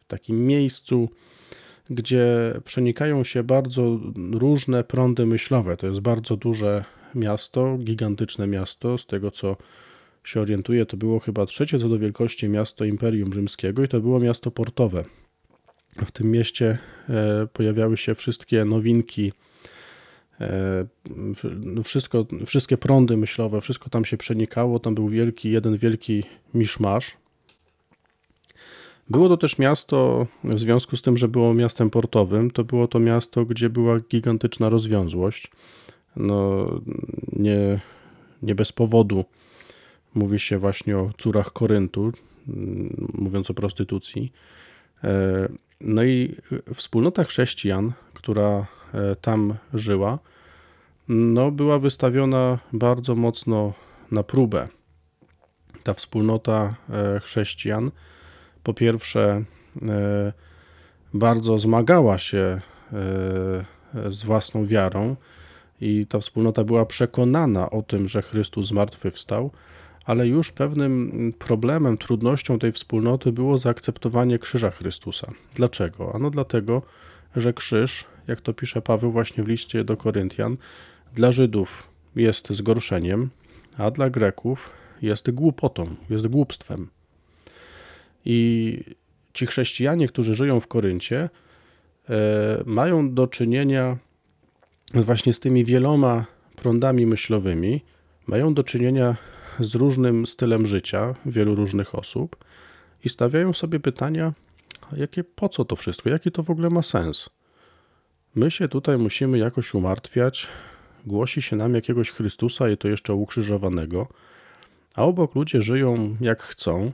w 0.00 0.06
takim 0.06 0.46
miejscu, 0.46 1.08
gdzie 1.90 2.54
przenikają 2.64 3.24
się 3.24 3.42
bardzo 3.42 3.98
różne 4.32 4.84
prądy 4.84 5.26
myślowe. 5.26 5.76
To 5.76 5.86
jest 5.86 6.00
bardzo 6.00 6.36
duże 6.36 6.84
miasto, 7.14 7.78
gigantyczne 7.78 8.46
miasto, 8.46 8.98
z 8.98 9.06
tego 9.06 9.30
co 9.30 9.56
się 10.24 10.40
orientuję, 10.40 10.86
to 10.86 10.96
było 10.96 11.20
chyba 11.20 11.46
trzecie 11.46 11.78
co 11.78 11.88
do 11.88 11.98
wielkości 11.98 12.48
miasto 12.48 12.84
Imperium 12.84 13.32
Rzymskiego 13.32 13.84
i 13.84 13.88
to 13.88 14.00
było 14.00 14.20
miasto 14.20 14.50
portowe. 14.50 15.04
W 16.06 16.10
tym 16.10 16.30
mieście 16.30 16.78
e, 17.08 17.46
pojawiały 17.52 17.96
się 17.96 18.14
wszystkie 18.14 18.64
nowinki, 18.64 19.32
e, 20.40 20.86
no 21.60 21.82
wszystko, 21.82 22.26
wszystkie 22.46 22.76
prądy 22.76 23.16
myślowe, 23.16 23.60
wszystko 23.60 23.90
tam 23.90 24.04
się 24.04 24.16
przenikało, 24.16 24.78
tam 24.78 24.94
był 24.94 25.08
wielki, 25.08 25.50
jeden 25.50 25.76
wielki 25.76 26.24
miszmasz. 26.54 27.16
Było 29.10 29.28
to 29.28 29.36
też 29.36 29.58
miasto, 29.58 30.26
w 30.44 30.58
związku 30.58 30.96
z 30.96 31.02
tym, 31.02 31.16
że 31.16 31.28
było 31.28 31.54
miastem 31.54 31.90
portowym, 31.90 32.50
to 32.50 32.64
było 32.64 32.88
to 32.88 32.98
miasto, 32.98 33.44
gdzie 33.44 33.70
była 33.70 34.00
gigantyczna 34.00 34.68
rozwiązłość. 34.68 35.50
No, 36.18 36.66
nie, 37.32 37.80
nie 38.42 38.54
bez 38.54 38.72
powodu 38.72 39.24
mówi 40.14 40.38
się 40.38 40.58
właśnie 40.58 40.98
o 40.98 41.10
córach 41.18 41.52
Koryntu, 41.52 42.12
mm, 42.48 43.10
mówiąc 43.14 43.50
o 43.50 43.54
prostytucji. 43.54 44.32
E, 45.04 45.48
no 45.80 46.04
i 46.04 46.36
wspólnota 46.74 47.24
chrześcijan, 47.24 47.92
która 48.14 48.66
e, 48.94 49.16
tam 49.16 49.54
żyła, 49.74 50.18
no 51.08 51.50
była 51.50 51.78
wystawiona 51.78 52.58
bardzo 52.72 53.14
mocno 53.14 53.72
na 54.10 54.22
próbę. 54.22 54.68
Ta 55.82 55.94
wspólnota 55.94 56.74
e, 56.90 57.20
chrześcijan, 57.20 57.90
po 58.62 58.74
pierwsze, 58.74 59.44
bardzo 61.14 61.58
zmagała 61.58 62.18
się 62.18 62.60
z 64.08 64.24
własną 64.24 64.66
wiarą 64.66 65.16
i 65.80 66.06
ta 66.06 66.20
wspólnota 66.20 66.64
była 66.64 66.86
przekonana 66.86 67.70
o 67.70 67.82
tym, 67.82 68.08
że 68.08 68.22
Chrystus 68.22 68.66
zmartwychwstał, 68.66 69.50
ale 70.04 70.26
już 70.26 70.52
pewnym 70.52 71.32
problemem, 71.38 71.98
trudnością 71.98 72.58
tej 72.58 72.72
wspólnoty 72.72 73.32
było 73.32 73.58
zaakceptowanie 73.58 74.38
krzyża 74.38 74.70
Chrystusa. 74.70 75.32
Dlaczego? 75.54 76.14
Ano 76.14 76.30
dlatego, 76.30 76.82
że 77.36 77.52
krzyż, 77.52 78.04
jak 78.26 78.40
to 78.40 78.54
pisze 78.54 78.82
Paweł 78.82 79.12
właśnie 79.12 79.44
w 79.44 79.48
liście 79.48 79.84
do 79.84 79.96
Koryntian, 79.96 80.56
dla 81.14 81.32
Żydów 81.32 81.88
jest 82.16 82.50
zgorszeniem, 82.50 83.30
a 83.76 83.90
dla 83.90 84.10
Greków 84.10 84.70
jest 85.02 85.30
głupotą, 85.30 85.96
jest 86.10 86.26
głupstwem. 86.26 86.88
I 88.24 88.80
ci 89.32 89.46
chrześcijanie, 89.46 90.08
którzy 90.08 90.34
żyją 90.34 90.60
w 90.60 90.66
Koryncie, 90.66 91.28
e, 92.10 92.62
mają 92.66 93.14
do 93.14 93.26
czynienia 93.26 93.96
właśnie 94.94 95.32
z 95.32 95.40
tymi 95.40 95.64
wieloma 95.64 96.24
prądami 96.56 97.06
myślowymi, 97.06 97.80
mają 98.26 98.54
do 98.54 98.64
czynienia 98.64 99.16
z 99.60 99.74
różnym 99.74 100.26
stylem 100.26 100.66
życia 100.66 101.14
wielu 101.26 101.54
różnych 101.54 101.94
osób 101.94 102.36
i 103.04 103.08
stawiają 103.08 103.52
sobie 103.52 103.80
pytania, 103.80 104.32
jakie, 104.96 105.24
po 105.24 105.48
co 105.48 105.64
to 105.64 105.76
wszystko, 105.76 106.10
jaki 106.10 106.32
to 106.32 106.42
w 106.42 106.50
ogóle 106.50 106.70
ma 106.70 106.82
sens. 106.82 107.30
My 108.34 108.50
się 108.50 108.68
tutaj 108.68 108.98
musimy 108.98 109.38
jakoś 109.38 109.74
umartwiać, 109.74 110.48
głosi 111.06 111.42
się 111.42 111.56
nam 111.56 111.74
jakiegoś 111.74 112.10
Chrystusa 112.10 112.70
i 112.70 112.76
to 112.76 112.88
jeszcze 112.88 113.14
ukrzyżowanego, 113.14 114.06
a 114.96 115.04
obok 115.04 115.34
ludzie 115.34 115.62
żyją 115.62 116.16
jak 116.20 116.42
chcą, 116.42 116.92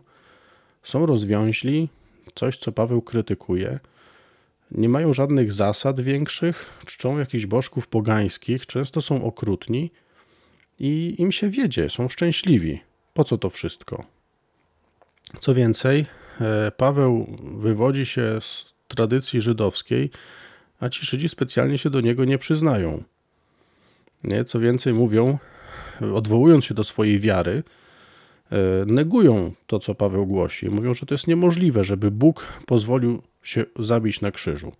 są 0.82 1.06
rozwiąźli, 1.06 1.88
coś 2.34 2.56
co 2.56 2.72
Paweł 2.72 3.02
krytykuje, 3.02 3.78
nie 4.71 4.88
mają 4.88 5.12
żadnych 5.12 5.52
zasad 5.52 6.00
większych, 6.00 6.66
czczą 6.87 7.18
jakichś 7.18 7.47
bożków 7.47 7.88
pogańskich, 7.88 8.66
często 8.66 9.02
są 9.02 9.25
okrutni 9.25 9.90
i 10.78 11.14
im 11.18 11.33
się 11.33 11.50
wiedzie, 11.50 11.90
są 11.90 12.09
szczęśliwi. 12.09 12.80
Po 13.14 13.25
co 13.25 13.38
to 13.38 13.50
wszystko? 13.50 14.04
Co 15.40 15.54
więcej, 15.54 16.06
e, 16.40 16.73
Paweł 16.76 17.37
wywodzi 17.42 18.06
się 18.06 18.40
z 18.40 18.75
tradycji 18.88 19.40
żydowskiej, 19.40 20.11
a 20.80 20.88
ci 20.88 21.06
Żydzi 21.06 21.28
specjalnie 21.28 21.78
się 21.78 21.90
do 21.90 22.00
niego 22.00 22.25
nie 22.25 22.38
przyznają. 22.38 23.04
Nie? 24.25 24.44
Co 24.44 24.61
więcej, 24.61 24.92
mówią, 24.92 25.38
odwołując 26.14 26.64
się 26.64 26.75
do 26.75 26.85
swojej 26.85 27.21
wiary, 27.21 27.62
e, 28.50 28.56
negują 28.87 29.52
to, 29.66 29.78
co 29.78 29.94
Paweł 29.94 30.26
głosi. 30.26 30.71
Mówią, 30.71 30.94
że 30.94 31.06
to 31.06 31.14
jest 31.14 31.26
niemożliwe, 31.26 31.85
żeby 31.85 32.11
Bóg 32.11 32.47
pozwolił 32.66 33.23
się 33.44 33.64
zabić 33.78 34.20
na 34.20 34.30
krzyżu. 34.30 34.72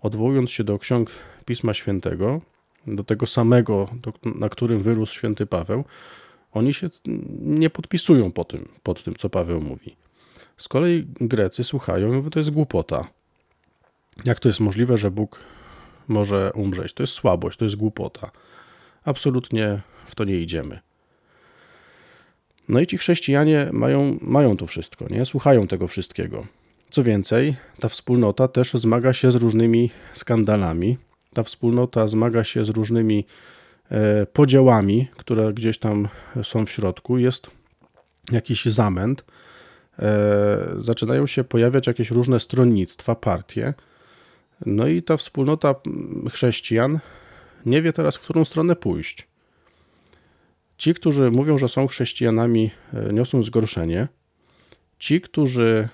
Odwołując 0.00 0.50
się 0.50 0.64
do 0.64 0.78
ksiąg 0.78 1.10
Pisma 1.44 1.74
Świętego, 1.74 2.40
do 2.86 3.04
tego 3.04 3.26
samego, 3.26 3.88
do, 3.94 4.12
na 4.38 4.48
którym 4.48 4.82
wyrósł 4.82 5.14
święty 5.14 5.46
Paweł, 5.46 5.84
oni 6.52 6.74
się 6.74 6.90
nie 7.40 7.70
podpisują 7.70 8.32
po 8.32 8.44
tym, 8.44 8.68
pod 8.82 9.04
tym, 9.04 9.14
co 9.14 9.30
Paweł 9.30 9.60
mówi. 9.60 9.96
Z 10.56 10.68
kolei 10.68 11.06
Grecy 11.20 11.64
słuchają 11.64 12.08
i 12.08 12.16
mówią, 12.16 12.30
to 12.30 12.38
jest 12.38 12.50
głupota. 12.50 13.06
Jak 14.24 14.40
to 14.40 14.48
jest 14.48 14.60
możliwe, 14.60 14.98
że 14.98 15.10
Bóg 15.10 15.40
może 16.08 16.52
umrzeć? 16.54 16.92
To 16.92 17.02
jest 17.02 17.12
słabość, 17.12 17.58
to 17.58 17.64
jest 17.64 17.76
głupota. 17.76 18.30
Absolutnie 19.04 19.80
w 20.06 20.14
to 20.14 20.24
nie 20.24 20.36
idziemy. 20.36 20.80
No 22.68 22.80
i 22.80 22.86
ci 22.86 22.98
chrześcijanie 22.98 23.68
mają, 23.72 24.18
mają 24.20 24.56
to 24.56 24.66
wszystko, 24.66 25.06
nie? 25.10 25.24
Słuchają 25.24 25.66
tego 25.66 25.88
wszystkiego. 25.88 26.46
Co 26.90 27.04
więcej, 27.04 27.56
ta 27.80 27.88
wspólnota 27.88 28.48
też 28.48 28.72
zmaga 28.72 29.12
się 29.12 29.30
z 29.30 29.34
różnymi 29.34 29.90
skandalami, 30.12 30.98
ta 31.34 31.42
wspólnota 31.42 32.08
zmaga 32.08 32.44
się 32.44 32.64
z 32.64 32.68
różnymi 32.68 33.26
e, 33.90 34.26
podziałami, 34.26 35.08
które 35.16 35.52
gdzieś 35.52 35.78
tam 35.78 36.08
są 36.42 36.66
w 36.66 36.70
środku. 36.70 37.18
Jest 37.18 37.50
jakiś 38.32 38.64
zamęt. 38.64 39.24
E, 39.98 40.58
zaczynają 40.80 41.26
się 41.26 41.44
pojawiać 41.44 41.86
jakieś 41.86 42.10
różne 42.10 42.40
stronnictwa, 42.40 43.14
partie. 43.14 43.74
No 44.66 44.86
i 44.86 45.02
ta 45.02 45.16
wspólnota 45.16 45.74
chrześcijan 46.32 46.98
nie 47.66 47.82
wie 47.82 47.92
teraz, 47.92 48.16
w 48.16 48.20
którą 48.20 48.44
stronę 48.44 48.76
pójść. 48.76 49.28
Ci, 50.78 50.94
którzy 50.94 51.30
mówią, 51.30 51.58
że 51.58 51.68
są 51.68 51.86
chrześcijanami, 51.86 52.70
e, 52.94 53.12
niosą 53.12 53.42
zgorszenie. 53.42 54.08
Ci, 54.98 55.20
którzy 55.20 55.88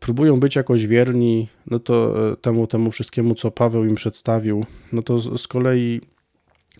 próbują 0.00 0.40
być 0.40 0.56
jakoś 0.56 0.86
wierni, 0.86 1.48
no 1.66 1.78
to 1.78 2.14
temu, 2.36 2.66
temu 2.66 2.90
wszystkiemu, 2.90 3.34
co 3.34 3.50
Paweł 3.50 3.84
im 3.84 3.94
przedstawił, 3.94 4.64
no 4.92 5.02
to 5.02 5.20
z, 5.20 5.40
z 5.40 5.48
kolei 5.48 6.00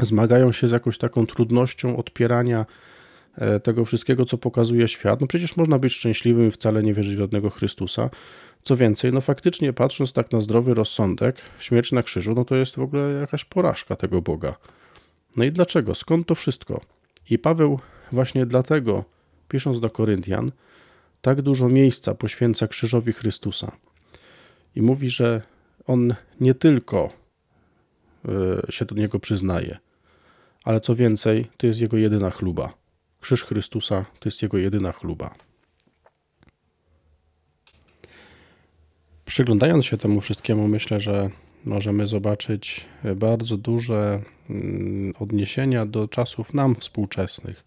zmagają 0.01 0.53
się 0.53 0.69
z 0.69 0.71
jakąś 0.71 0.99
taką 0.99 1.27
trudnością 1.27 1.97
odpierania 1.97 2.67
tego 3.63 3.85
wszystkiego, 3.85 4.25
co 4.25 4.39
pokazuje 4.39 4.89
świat. 4.89 5.21
No 5.21 5.27
przecież 5.27 5.57
można 5.57 5.79
być 5.79 5.93
szczęśliwym 5.93 6.49
i 6.49 6.51
wcale 6.51 6.83
nie 6.83 6.95
wierzyć 6.95 7.17
w 7.17 7.19
żadnego 7.19 7.51
Chrystusa. 7.51 8.11
Co 8.63 8.77
więcej, 8.77 9.13
no 9.13 9.21
faktycznie 9.21 9.73
patrząc 9.73 10.13
tak 10.13 10.33
na 10.33 10.41
zdrowy 10.41 10.75
rozsądek, 10.75 11.37
śmierć 11.59 11.93
na 11.93 12.03
krzyżu, 12.03 12.35
no 12.35 12.45
to 12.45 12.57
jest 12.57 12.77
w 12.77 12.79
ogóle 12.79 13.13
jakaś 13.13 13.45
porażka 13.45 13.97
tego 13.97 14.23
Boga. 14.23 14.55
No 15.37 15.45
i 15.45 15.53
dlaczego? 15.53 15.95
Skąd 15.95 16.27
to 16.27 16.35
wszystko? 16.35 16.81
I 17.31 17.39
Paweł 17.39 17.81
właśnie 18.13 18.47
dlatego, 18.47 19.05
pisząc 19.49 19.81
do 19.81 19.91
Koryntian, 19.91 20.53
tak 21.27 21.43
dużo 21.43 21.69
miejsca 21.69 22.15
poświęca 22.15 22.69
krzyżowi 22.69 23.13
Chrystusa. 23.13 23.77
I 24.75 24.83
mówi, 24.83 25.11
że 25.11 25.43
on 25.87 26.15
nie 26.41 26.55
tylko 26.55 27.13
e, 28.69 28.73
się 28.73 28.85
do 28.85 28.95
niego 28.95 29.21
przyznaje, 29.21 29.79
ale 30.65 30.81
co 30.81 30.97
więcej, 30.97 31.47
to 31.57 31.67
jest 31.67 31.81
jego 31.81 31.97
jedyna 31.97 32.31
chluba. 32.31 32.75
Krzyż 33.21 33.45
Chrystusa 33.45 34.05
to 34.21 34.29
jest 34.29 34.43
jego 34.43 34.59
jedyna 34.59 34.93
chluba. 34.93 35.35
Przyglądając 39.25 39.87
się 39.87 39.97
temu 39.97 40.21
wszystkiemu, 40.21 40.69
myślę, 40.69 41.01
że 41.01 41.31
możemy 41.65 42.07
zobaczyć 42.07 42.87
bardzo 43.17 43.57
duże 43.57 44.23
mm, 44.51 45.13
odniesienia 45.19 45.87
do 45.87 46.09
czasów 46.09 46.55
nam 46.55 46.75
współczesnych. 46.75 47.65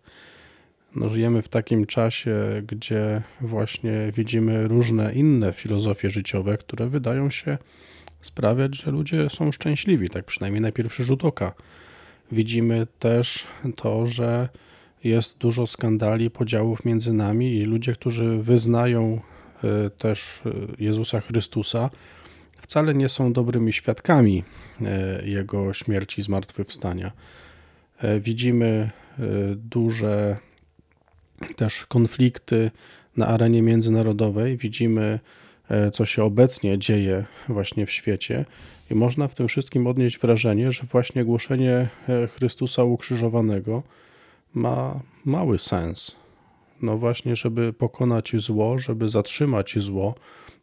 No, 0.96 1.10
żyjemy 1.10 1.42
w 1.42 1.50
takim 1.50 1.86
czasie, 1.86 2.36
gdzie 2.68 3.22
właśnie 3.42 3.92
widzimy 4.16 4.68
różne 4.68 5.14
inne 5.14 5.54
filozofie 5.54 6.10
życiowe, 6.10 6.58
które 6.58 6.90
wydają 6.90 7.30
się 7.30 7.58
sprawiać, 8.22 8.78
że 8.78 8.92
ludzie 8.92 9.30
są 9.30 9.52
szczęśliwi, 9.52 10.10
tak 10.10 10.26
przynajmniej 10.26 10.62
na 10.62 10.72
pierwszy 10.72 11.04
rzut 11.04 11.26
oka. 11.26 11.54
Widzimy 12.32 12.88
też 13.00 13.48
to, 13.76 14.08
że 14.08 14.50
jest 15.04 15.38
dużo 15.38 15.68
skandali, 15.68 16.30
podziałów 16.30 16.86
między 16.86 17.14
nami 17.14 17.56
i 17.56 17.66
ludzie, 17.66 17.94
którzy 17.94 18.38
wyznają 18.38 19.22
E, 19.64 19.90
też 19.90 20.42
e, 20.46 20.52
Jezusa 20.80 21.22
Chrystusa, 21.22 21.90
wcale 22.62 22.94
nie 22.94 23.10
są 23.10 23.34
dobrymi 23.34 23.74
świadkami 23.74 24.44
e, 24.82 25.22
Jego 25.26 25.74
śmierci 25.74 26.22
i 26.22 26.24
zmartwychwstania. 26.24 27.12
Widzimy 28.20 28.90
duże 29.56 30.38
też 31.56 31.86
konflikty 31.86 32.72
na 33.18 33.28
arenie 33.28 33.62
międzynarodowej, 33.62 34.58
widzimy, 34.58 35.20
co 35.94 36.06
się 36.06 36.24
obecnie 36.24 36.78
dzieje 36.80 37.26
właśnie 37.50 37.86
w 37.86 37.92
świecie, 37.92 38.46
i 38.92 38.96
można 38.96 39.28
w 39.28 39.36
tym 39.36 39.48
wszystkim 39.48 39.88
odnieść 39.88 40.20
wrażenie, 40.20 40.72
że 40.72 40.84
właśnie 40.84 41.26
głoszenie 41.26 41.88
Chrystusa 42.36 42.84
ukrzyżowanego 42.84 43.84
ma 44.54 45.00
mały 45.26 45.60
sens, 45.60 46.16
no 46.82 46.98
właśnie, 46.98 47.36
żeby 47.36 47.74
pokonać 47.74 48.32
zło, 48.36 48.80
żeby 48.80 49.10
zatrzymać 49.10 49.76
zło, 49.80 50.16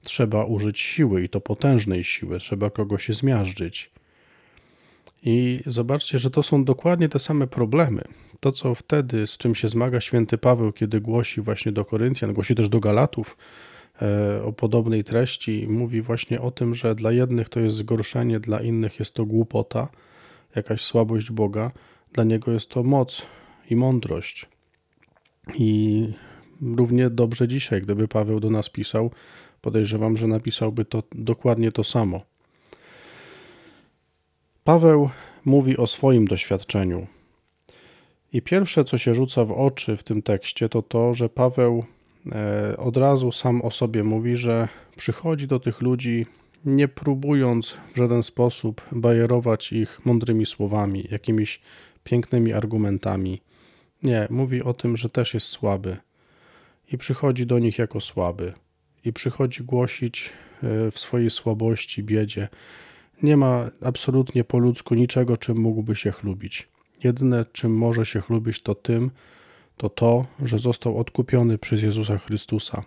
trzeba 0.04 0.44
użyć 0.44 0.78
siły 0.80 1.22
i 1.22 1.28
to 1.28 1.40
potężnej 1.40 2.04
siły, 2.04 2.38
trzeba 2.38 2.70
kogoś 2.70 3.08
zmiażdżyć. 3.08 3.90
I 5.22 5.60
zobaczcie, 5.66 6.18
że 6.18 6.30
to 6.30 6.42
są 6.42 6.64
dokładnie 6.64 7.08
te 7.08 7.18
same 7.18 7.46
problemy. 7.46 8.02
To, 8.40 8.52
co 8.52 8.74
wtedy, 8.74 9.26
z 9.26 9.38
czym 9.38 9.54
się 9.54 9.68
zmaga 9.68 10.00
święty 10.00 10.38
Paweł, 10.38 10.72
kiedy 10.72 11.00
głosi 11.00 11.40
właśnie 11.40 11.72
do 11.72 11.84
Koryntian, 11.84 12.32
głosi 12.32 12.54
też 12.54 12.68
do 12.68 12.80
Galatów 12.80 13.36
e, 14.02 14.42
o 14.44 14.52
podobnej 14.52 15.04
treści, 15.04 15.66
mówi 15.68 16.02
właśnie 16.02 16.40
o 16.40 16.50
tym, 16.50 16.74
że 16.74 16.94
dla 16.94 17.12
jednych 17.12 17.48
to 17.48 17.60
jest 17.60 17.76
zgorszenie, 17.76 18.40
dla 18.40 18.58
innych 18.58 18.98
jest 18.98 19.14
to 19.14 19.26
głupota, 19.26 19.88
jakaś 20.56 20.80
słabość 20.80 21.30
Boga, 21.30 21.70
dla 22.12 22.24
niego 22.24 22.52
jest 22.52 22.68
to 22.68 22.82
moc 22.82 23.26
i 23.70 23.76
mądrość. 23.76 24.46
I 25.54 26.08
równie 26.62 27.10
dobrze 27.10 27.48
dzisiaj, 27.48 27.82
gdyby 27.82 28.08
Paweł 28.08 28.40
do 28.40 28.50
nas 28.50 28.68
pisał, 28.68 29.10
podejrzewam, 29.60 30.16
że 30.16 30.26
napisałby 30.26 30.84
to 30.84 31.02
dokładnie 31.12 31.72
to 31.72 31.84
samo. 31.84 32.20
Paweł 34.64 35.10
mówi 35.44 35.76
o 35.76 35.86
swoim 35.86 36.26
doświadczeniu. 36.26 37.06
I 38.36 38.42
pierwsze, 38.42 38.84
co 38.84 38.98
się 38.98 39.14
rzuca 39.14 39.44
w 39.44 39.52
oczy 39.52 39.96
w 39.96 40.02
tym 40.02 40.22
tekście, 40.22 40.68
to 40.68 40.82
to, 40.82 41.14
że 41.14 41.28
Paweł 41.28 41.84
e, 42.32 42.76
od 42.76 42.96
razu 42.96 43.32
sam 43.32 43.62
o 43.62 43.70
sobie 43.70 44.04
mówi, 44.04 44.36
że 44.36 44.68
przychodzi 44.96 45.46
do 45.46 45.60
tych 45.60 45.80
ludzi 45.80 46.26
nie 46.64 46.88
próbując 46.88 47.76
w 47.94 47.98
żaden 47.98 48.22
sposób 48.22 48.82
bajerować 48.92 49.72
ich 49.72 50.06
mądrymi 50.06 50.46
słowami, 50.46 51.08
jakimiś 51.10 51.60
pięknymi 52.04 52.52
argumentami, 52.52 53.42
nie, 54.02 54.26
mówi 54.30 54.62
o 54.62 54.74
tym, 54.74 54.96
że 54.96 55.10
też 55.10 55.34
jest 55.34 55.46
słaby 55.46 55.96
i 56.92 56.98
przychodzi 56.98 57.46
do 57.46 57.58
nich 57.58 57.78
jako 57.78 58.00
słaby 58.00 58.52
i 59.04 59.12
przychodzi 59.12 59.64
głosić 59.64 60.32
e, 60.62 60.90
w 60.90 60.98
swojej 60.98 61.30
słabości, 61.30 62.02
biedzie. 62.02 62.48
Nie 63.22 63.36
ma 63.36 63.70
absolutnie 63.82 64.44
po 64.44 64.58
ludzku 64.58 64.94
niczego, 64.94 65.36
czym 65.36 65.58
mógłby 65.58 65.96
się 65.96 66.12
chlubić. 66.12 66.68
Jedyne, 67.04 67.44
czym 67.52 67.76
może 67.76 68.06
się 68.06 68.20
chlubić, 68.20 68.62
to 68.62 68.74
tym, 68.74 69.10
to 69.76 69.90
to, 69.90 70.26
że 70.42 70.58
został 70.58 70.98
odkupiony 70.98 71.58
przez 71.58 71.82
Jezusa 71.82 72.18
Chrystusa. 72.18 72.82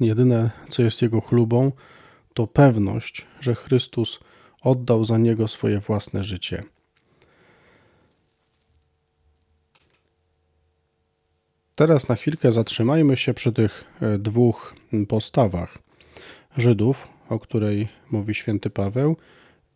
Jedyne, 0.00 0.50
co 0.70 0.82
jest 0.82 1.02
jego 1.02 1.20
chlubą, 1.20 1.72
to 2.34 2.46
pewność, 2.46 3.26
że 3.40 3.54
Chrystus 3.54 4.20
oddał 4.60 5.04
za 5.04 5.18
niego 5.18 5.48
swoje 5.48 5.80
własne 5.80 6.24
życie. 6.24 6.62
Teraz 11.74 12.08
na 12.08 12.14
chwilkę 12.14 12.52
zatrzymajmy 12.52 13.16
się 13.16 13.34
przy 13.34 13.52
tych 13.52 13.84
e, 14.00 14.18
dwóch 14.18 14.74
postawach: 15.08 15.78
Żydów, 16.56 17.08
o 17.28 17.38
której 17.38 17.88
mówi 18.10 18.34
święty 18.34 18.70
Paweł, 18.70 19.16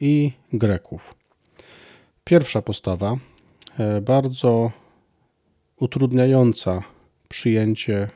i 0.01 0.33
Greków. 0.53 1.22
Pierwsza 2.25 2.63
postawa, 2.63 3.17
e, 3.79 4.01
bardzo 4.01 4.71
utrudniająca 5.77 6.83
przyjęcie 7.29 8.09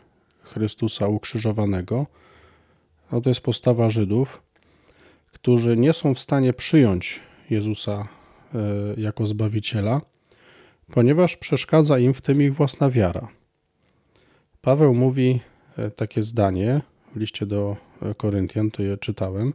Chrystusa 0.42 1.08
ukrzyżowanego, 1.08 2.06
no 3.12 3.20
to 3.20 3.28
jest 3.28 3.40
postawa 3.40 3.90
Żydów, 3.90 4.42
którzy 5.32 5.76
nie 5.76 5.92
są 5.92 6.14
w 6.14 6.20
stanie 6.20 6.52
przyjąć 6.52 7.20
Jezusa 7.50 8.08
e, 8.54 8.58
jako 8.96 9.26
Zbawiciela, 9.26 10.00
ponieważ 10.92 11.36
przeszkadza 11.36 11.98
im 11.98 12.14
w 12.14 12.20
tym 12.20 12.42
ich 12.42 12.54
własna 12.54 12.90
wiara. 12.90 13.28
Paweł 14.60 14.94
mówi 14.94 15.40
e, 15.76 15.90
takie 15.90 16.22
zdanie 16.22 16.80
w 17.14 17.20
liście 17.20 17.46
do 17.46 17.76
Koryntian, 18.16 18.70
to 18.70 18.82
je 18.82 18.96
czytałem. 18.96 19.52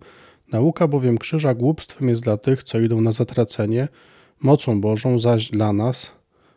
Nauka 0.51 0.87
bowiem 0.87 1.17
krzyża 1.17 1.53
głupstwem 1.53 2.09
jest 2.09 2.23
dla 2.23 2.37
tych, 2.37 2.63
co 2.63 2.79
idą 2.79 3.01
na 3.01 3.11
zatracenie, 3.11 3.87
mocą 4.43 4.81
Bożą 4.81 5.19
zaś 5.19 5.49
dla 5.49 5.73
nas 5.73 6.11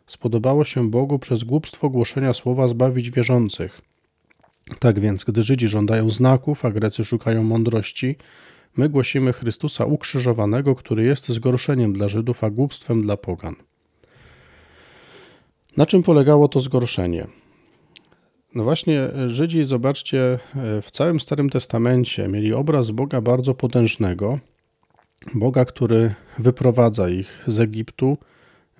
spodobało 0.07 0.63
się 0.63 0.89
Bogu 0.89 1.19
przez 1.19 1.43
głupstwo 1.43 1.89
głoszenia 1.89 2.33
słowa 2.33 2.67
zbawić 2.67 3.11
wierzących. 3.11 3.81
Tak 4.79 4.99
więc, 4.99 5.23
gdy 5.23 5.43
Żydzi 5.43 5.67
żądają 5.67 6.09
znaków, 6.09 6.65
a 6.65 6.71
Grecy 6.71 7.05
szukają 7.05 7.43
mądrości, 7.43 8.15
my 8.77 8.89
głosimy 8.89 9.33
Chrystusa 9.33 9.85
ukrzyżowanego, 9.85 10.75
który 10.75 11.03
jest 11.03 11.29
zgorszeniem 11.29 11.93
dla 11.93 12.07
Żydów, 12.07 12.43
a 12.43 12.49
głupstwem 12.49 13.01
dla 13.01 13.17
pogan. 13.17 13.55
Na 15.77 15.85
czym 15.85 16.03
polegało 16.03 16.47
to 16.47 16.59
zgorszenie? 16.59 17.27
No 18.55 18.63
właśnie, 18.63 18.99
Żydzi, 19.27 19.63
zobaczcie, 19.63 20.39
w 20.81 20.91
całym 20.91 21.19
Starym 21.19 21.49
Testamencie 21.49 22.27
mieli 22.27 22.53
obraz 22.53 22.91
Boga 22.91 23.21
bardzo 23.21 23.53
potężnego, 23.53 24.39
Boga, 25.33 25.65
który 25.65 26.13
wyprowadza 26.39 27.09
ich 27.09 27.43
z 27.47 27.59
Egiptu, 27.59 28.17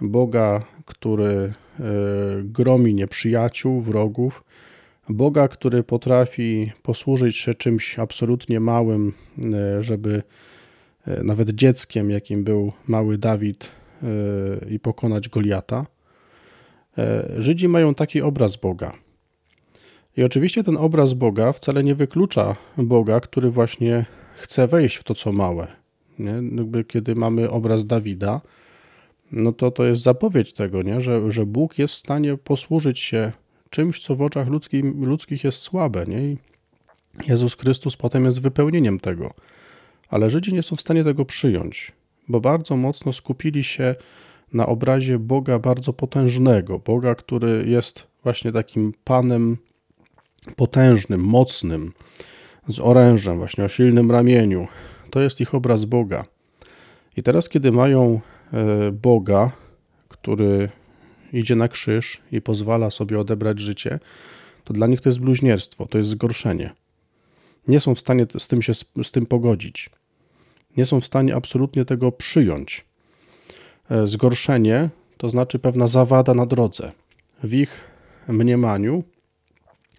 Boga, 0.02 0.64
który 0.86 1.26
e, 1.26 1.54
gromi 2.44 2.94
nieprzyjaciół, 2.94 3.82
wrogów, 3.82 4.44
Boga, 5.10 5.48
który 5.48 5.84
potrafi 5.84 6.72
posłużyć 6.84 7.38
się 7.38 7.54
czymś 7.54 8.00
absolutnie 8.00 8.60
małym, 8.60 9.14
e, 9.78 9.84
żeby 9.84 10.24
e, 11.08 11.24
nawet 11.24 11.50
dzieckiem, 11.50 12.12
jakim 12.12 12.44
był 12.44 12.72
mały 12.88 13.18
Dawid, 13.18 13.72
i 14.70 14.80
pokonać 14.80 15.30
Goliata. 15.30 15.86
Żydzi 17.38 17.68
mają 17.68 17.96
taki 17.96 18.22
obraz 18.22 18.56
Boga. 18.56 18.94
I 20.18 20.24
oczywiście 20.24 20.64
ten 20.64 20.78
obraz 20.78 21.14
Boga 21.14 21.52
wcale 21.52 21.84
nie 21.84 21.96
wyklucza 21.96 22.56
Boga, 22.78 23.20
który 23.20 23.50
właśnie 23.52 24.06
chce 24.36 24.68
wejść 24.68 24.96
w 24.96 25.04
to, 25.04 25.16
co 25.16 25.32
małe. 25.32 25.85
Nie? 26.20 26.32
Jakby 26.32 26.84
kiedy 26.84 27.16
mamy 27.16 27.50
obraz 27.50 27.86
Dawida, 27.86 28.42
no 29.32 29.52
to 29.52 29.72
to 29.72 29.86
jest 29.86 30.02
zapowiedź 30.02 30.54
tego, 30.54 30.82
nie? 30.82 31.02
Że, 31.02 31.32
że 31.32 31.46
Bóg 31.46 31.78
jest 31.78 31.94
w 31.94 31.98
stanie 31.98 32.38
posłużyć 32.38 33.00
się 33.00 33.32
czymś, 33.70 34.04
co 34.04 34.16
w 34.16 34.22
oczach 34.22 34.48
ludzkim, 34.48 35.06
ludzkich 35.06 35.44
jest 35.44 35.58
słabe. 35.58 36.06
Nie? 36.08 36.22
I 36.22 36.38
Jezus 37.28 37.56
Chrystus 37.56 37.96
potem 37.96 38.26
jest 38.26 38.42
wypełnieniem 38.42 39.00
tego. 39.00 39.34
Ale 40.10 40.30
Żydzi 40.30 40.54
nie 40.54 40.64
są 40.64 40.76
w 40.76 40.82
stanie 40.82 41.04
tego 41.04 41.26
przyjąć, 41.26 41.92
bo 42.28 42.42
bardzo 42.42 42.78
mocno 42.78 43.14
skupili 43.14 43.64
się 43.64 43.96
na 44.54 44.66
obrazie 44.66 45.20
Boga 45.20 45.60
bardzo 45.60 45.94
potężnego, 45.94 46.80
Boga, 46.80 47.16
który 47.16 47.66
jest 47.68 48.08
właśnie 48.24 48.52
takim 48.52 48.94
Panem 49.04 49.58
potężnym, 50.56 51.22
mocnym, 51.22 51.92
z 52.68 52.80
orężem, 52.80 53.38
właśnie 53.38 53.64
o 53.64 53.70
silnym 53.70 54.12
ramieniu. 54.12 54.68
To 55.16 55.22
jest 55.22 55.42
ich 55.42 55.56
obraz 55.56 55.86
Boga. 55.86 56.26
I 57.18 57.24
teraz, 57.24 57.50
kiedy 57.50 57.72
mają 57.72 58.20
e, 58.54 58.92
Boga, 58.92 59.52
który 60.10 60.70
idzie 61.34 61.56
na 61.56 61.68
krzyż 61.68 62.22
i 62.32 62.42
pozwala 62.42 62.92
sobie 62.92 63.20
odebrać 63.20 63.60
życie, 63.60 64.00
to 64.64 64.74
dla 64.74 64.88
nich 64.88 65.02
to 65.02 65.10
jest 65.10 65.20
bluźnierstwo, 65.20 65.86
to 65.86 65.98
jest 65.98 66.10
zgorszenie. 66.10 66.72
Nie 67.68 67.80
są 67.80 67.96
w 67.96 68.00
stanie 68.00 68.26
z 68.38 68.48
tym 68.48 68.62
się 68.62 68.74
z 69.04 69.12
tym 69.12 69.26
pogodzić. 69.26 69.90
Nie 70.78 70.86
są 70.86 71.02
w 71.02 71.06
stanie 71.06 71.36
absolutnie 71.36 71.86
tego 71.86 72.12
przyjąć. 72.12 72.86
E, 73.90 74.08
zgorszenie 74.08 74.90
to 75.18 75.30
znaczy 75.30 75.60
pewna 75.60 75.88
zawada 75.88 76.34
na 76.34 76.46
drodze. 76.46 76.92
W 77.44 77.54
ich 77.54 77.80
mniemaniu 78.28 79.04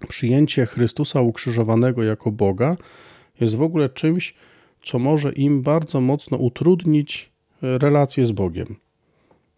przyjęcie 0.09 0.67
Chrystusa 0.67 1.21
ukrzyżowanego 1.21 2.03
jako 2.03 2.33
Boga 2.33 2.77
jest 3.41 3.57
w 3.57 3.63
ogóle 3.63 3.89
czymś, 3.89 4.35
co 4.87 4.99
może 4.99 5.33
im 5.33 5.63
bardzo 5.63 6.01
mocno 6.01 6.39
utrudnić 6.39 7.33
e, 7.63 7.79
relacje 7.79 8.27
z 8.27 8.33
Bogiem. 8.33 8.77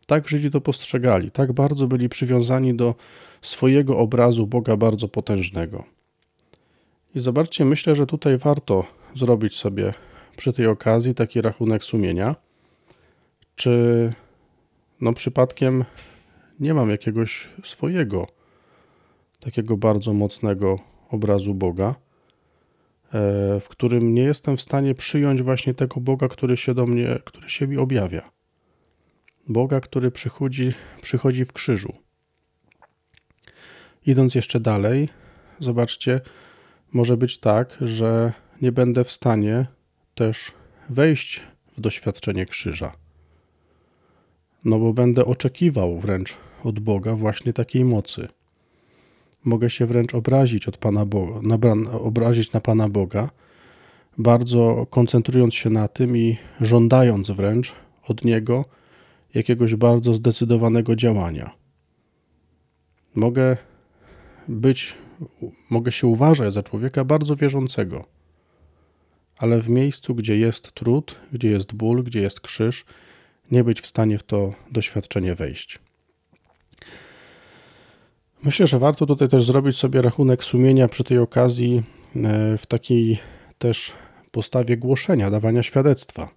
Tak 0.07 0.29
Żydzi 0.29 0.51
to 0.51 0.61
postrzegali, 0.61 1.31
tak 1.31 1.53
bardzo 1.53 1.87
byli 1.87 2.09
przywiązani 2.09 2.75
do 2.75 2.95
swojego 3.43 3.99
obrazu 3.99 4.47
Boga 4.47 4.77
bardzo 4.77 5.09
potężnego. 5.09 5.85
I 7.15 7.21
zobaczcie, 7.21 7.65
myślę, 7.65 7.95
że 7.95 8.07
tutaj 8.07 8.39
warto 8.39 8.85
zrobić 9.15 9.57
sobie 9.57 9.95
przy 10.37 10.53
tej 10.53 10.67
okazji 10.67 11.15
taki 11.15 11.41
rachunek 11.41 11.85
sumienia, 11.85 12.37
czy 13.57 14.13
no 15.01 15.13
przypadkiem 15.13 15.85
nie 16.61 16.75
mam 16.75 16.91
jakiegoś 16.91 17.49
swojego 17.65 18.27
takiego 19.41 19.77
bardzo 19.77 20.13
mocnego 20.13 20.79
obrazu 21.11 21.55
Boga, 21.55 21.95
w 23.61 23.67
którym 23.69 24.15
nie 24.15 24.23
jestem 24.23 24.57
w 24.57 24.63
stanie 24.63 24.95
przyjąć 24.95 25.43
właśnie 25.43 25.75
tego 25.75 26.01
Boga, 26.01 26.29
który 26.29 26.57
się 26.57 26.75
do 26.75 26.87
mnie, 26.87 27.19
który 27.25 27.49
się 27.49 27.67
mi 27.67 27.77
objawia. 27.77 28.31
Boga, 29.49 29.81
który 29.81 30.11
przychodzi, 30.11 30.73
przychodzi 31.03 31.45
w 31.45 31.53
krzyżu. 31.53 31.93
Idąc 34.07 34.35
jeszcze 34.35 34.61
dalej, 34.61 35.09
zobaczcie, 35.61 36.21
może 36.93 37.17
być 37.17 37.39
tak, 37.39 37.77
że 37.81 38.33
nie 38.63 38.73
będę 38.73 39.05
w 39.05 39.13
stanie 39.13 39.67
też 40.15 40.53
wejść 40.91 41.43
w 41.77 41.81
doświadczenie 41.81 42.47
krzyża. 42.47 42.93
No 44.65 44.79
bo 44.79 44.93
będę 44.93 45.25
oczekiwał 45.25 45.99
wręcz 45.99 46.37
od 46.65 46.81
Boga 46.81 47.15
właśnie 47.15 47.53
takiej 47.53 47.85
mocy. 47.85 48.29
Mogę 49.45 49.71
się 49.71 49.87
wręcz 49.87 50.15
obrazić 50.15 50.69
od 50.69 50.77
Pana 50.77 51.07
Boga, 51.07 51.41
obrazić 51.93 52.53
na 52.53 52.61
Pana 52.61 52.89
Boga, 52.89 53.31
bardzo 54.19 54.87
koncentrując 54.91 55.55
się 55.55 55.71
na 55.71 55.89
tym 55.89 56.17
i 56.17 56.37
żądając 56.61 57.31
wręcz 57.31 57.75
od 58.03 58.25
Niego 58.25 58.65
jakiegoś 59.35 59.75
bardzo 59.75 60.15
zdecydowanego 60.15 60.97
działania. 60.97 61.51
Mogę 63.15 63.57
być, 64.49 64.95
mogę 65.71 65.93
się 65.93 66.07
uważać 66.07 66.55
za 66.55 66.63
człowieka 66.63 67.05
bardzo 67.05 67.37
wierzącego, 67.37 68.05
ale 69.39 69.63
w 69.63 69.69
miejscu, 69.69 70.15
gdzie 70.15 70.39
jest 70.39 70.73
trud, 70.73 71.21
gdzie 71.33 71.51
jest 71.51 71.73
ból, 71.73 72.05
gdzie 72.05 72.21
jest 72.21 72.41
krzyż, 72.41 72.85
nie 73.51 73.65
być 73.65 73.81
w 73.81 73.87
stanie 73.87 74.19
w 74.19 74.23
to 74.23 74.55
doświadczenie 74.73 75.35
wejść. 75.35 75.79
Myślę, 78.43 78.67
że 78.67 78.79
warto 78.79 79.07
tutaj 79.07 79.29
też 79.29 79.45
zrobić 79.45 79.77
sobie 79.79 80.03
rachunek 80.03 80.45
sumienia 80.45 80.89
przy 80.89 81.05
tej 81.05 81.19
okazji 81.19 81.83
e, 82.17 82.59
w 82.59 82.67
takiej 82.67 83.19
też 83.59 83.93
postawie 84.31 84.77
głoszenia, 84.77 85.31
dawania 85.31 85.63
świadectwa. 85.63 86.29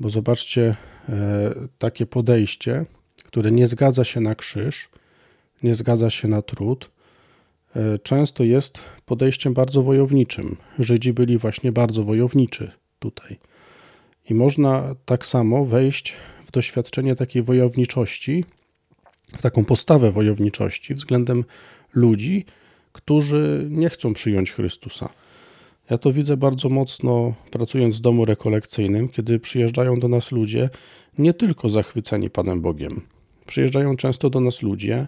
Bo 0.00 0.08
zobaczcie, 0.08 0.76
e, 1.08 1.54
takie 1.78 2.06
podejście, 2.06 2.84
które 3.24 3.52
nie 3.52 3.66
zgadza 3.66 4.04
się 4.04 4.20
na 4.20 4.34
krzyż, 4.34 4.88
nie 5.62 5.74
zgadza 5.74 6.10
się 6.10 6.28
na 6.28 6.42
trud, 6.42 6.90
e, 7.76 7.98
często 7.98 8.44
jest 8.44 8.80
podejściem 9.06 9.54
bardzo 9.54 9.82
wojowniczym. 9.82 10.56
Żydzi 10.78 11.12
byli 11.12 11.38
właśnie 11.38 11.72
bardzo 11.72 12.04
wojowniczy 12.04 12.72
tutaj. 12.98 13.38
I 14.30 14.34
można 14.34 14.94
tak 15.04 15.26
samo 15.26 15.64
wejść 15.64 16.16
w 16.46 16.50
doświadczenie 16.50 17.16
takiej 17.16 17.42
wojowniczości, 17.42 18.44
w 19.36 19.42
taką 19.42 19.64
postawę 19.64 20.12
wojowniczości 20.12 20.94
względem 20.94 21.44
ludzi, 21.94 22.44
którzy 22.92 23.66
nie 23.70 23.88
chcą 23.88 24.14
przyjąć 24.14 24.52
Chrystusa. 24.52 25.08
Ja 25.90 25.98
to 25.98 26.12
widzę 26.12 26.36
bardzo 26.36 26.68
mocno 26.68 27.34
pracując 27.50 27.96
w 27.96 28.00
domu 28.00 28.24
rekolekcyjnym, 28.24 29.08
kiedy 29.08 29.38
przyjeżdżają 29.38 30.00
do 30.00 30.08
nas 30.08 30.32
ludzie 30.32 30.70
nie 31.18 31.34
tylko 31.34 31.68
zachwyceni 31.68 32.30
Panem 32.30 32.60
Bogiem. 32.60 33.00
Przyjeżdżają 33.46 33.96
często 33.96 34.30
do 34.30 34.40
nas 34.40 34.62
ludzie, 34.62 35.06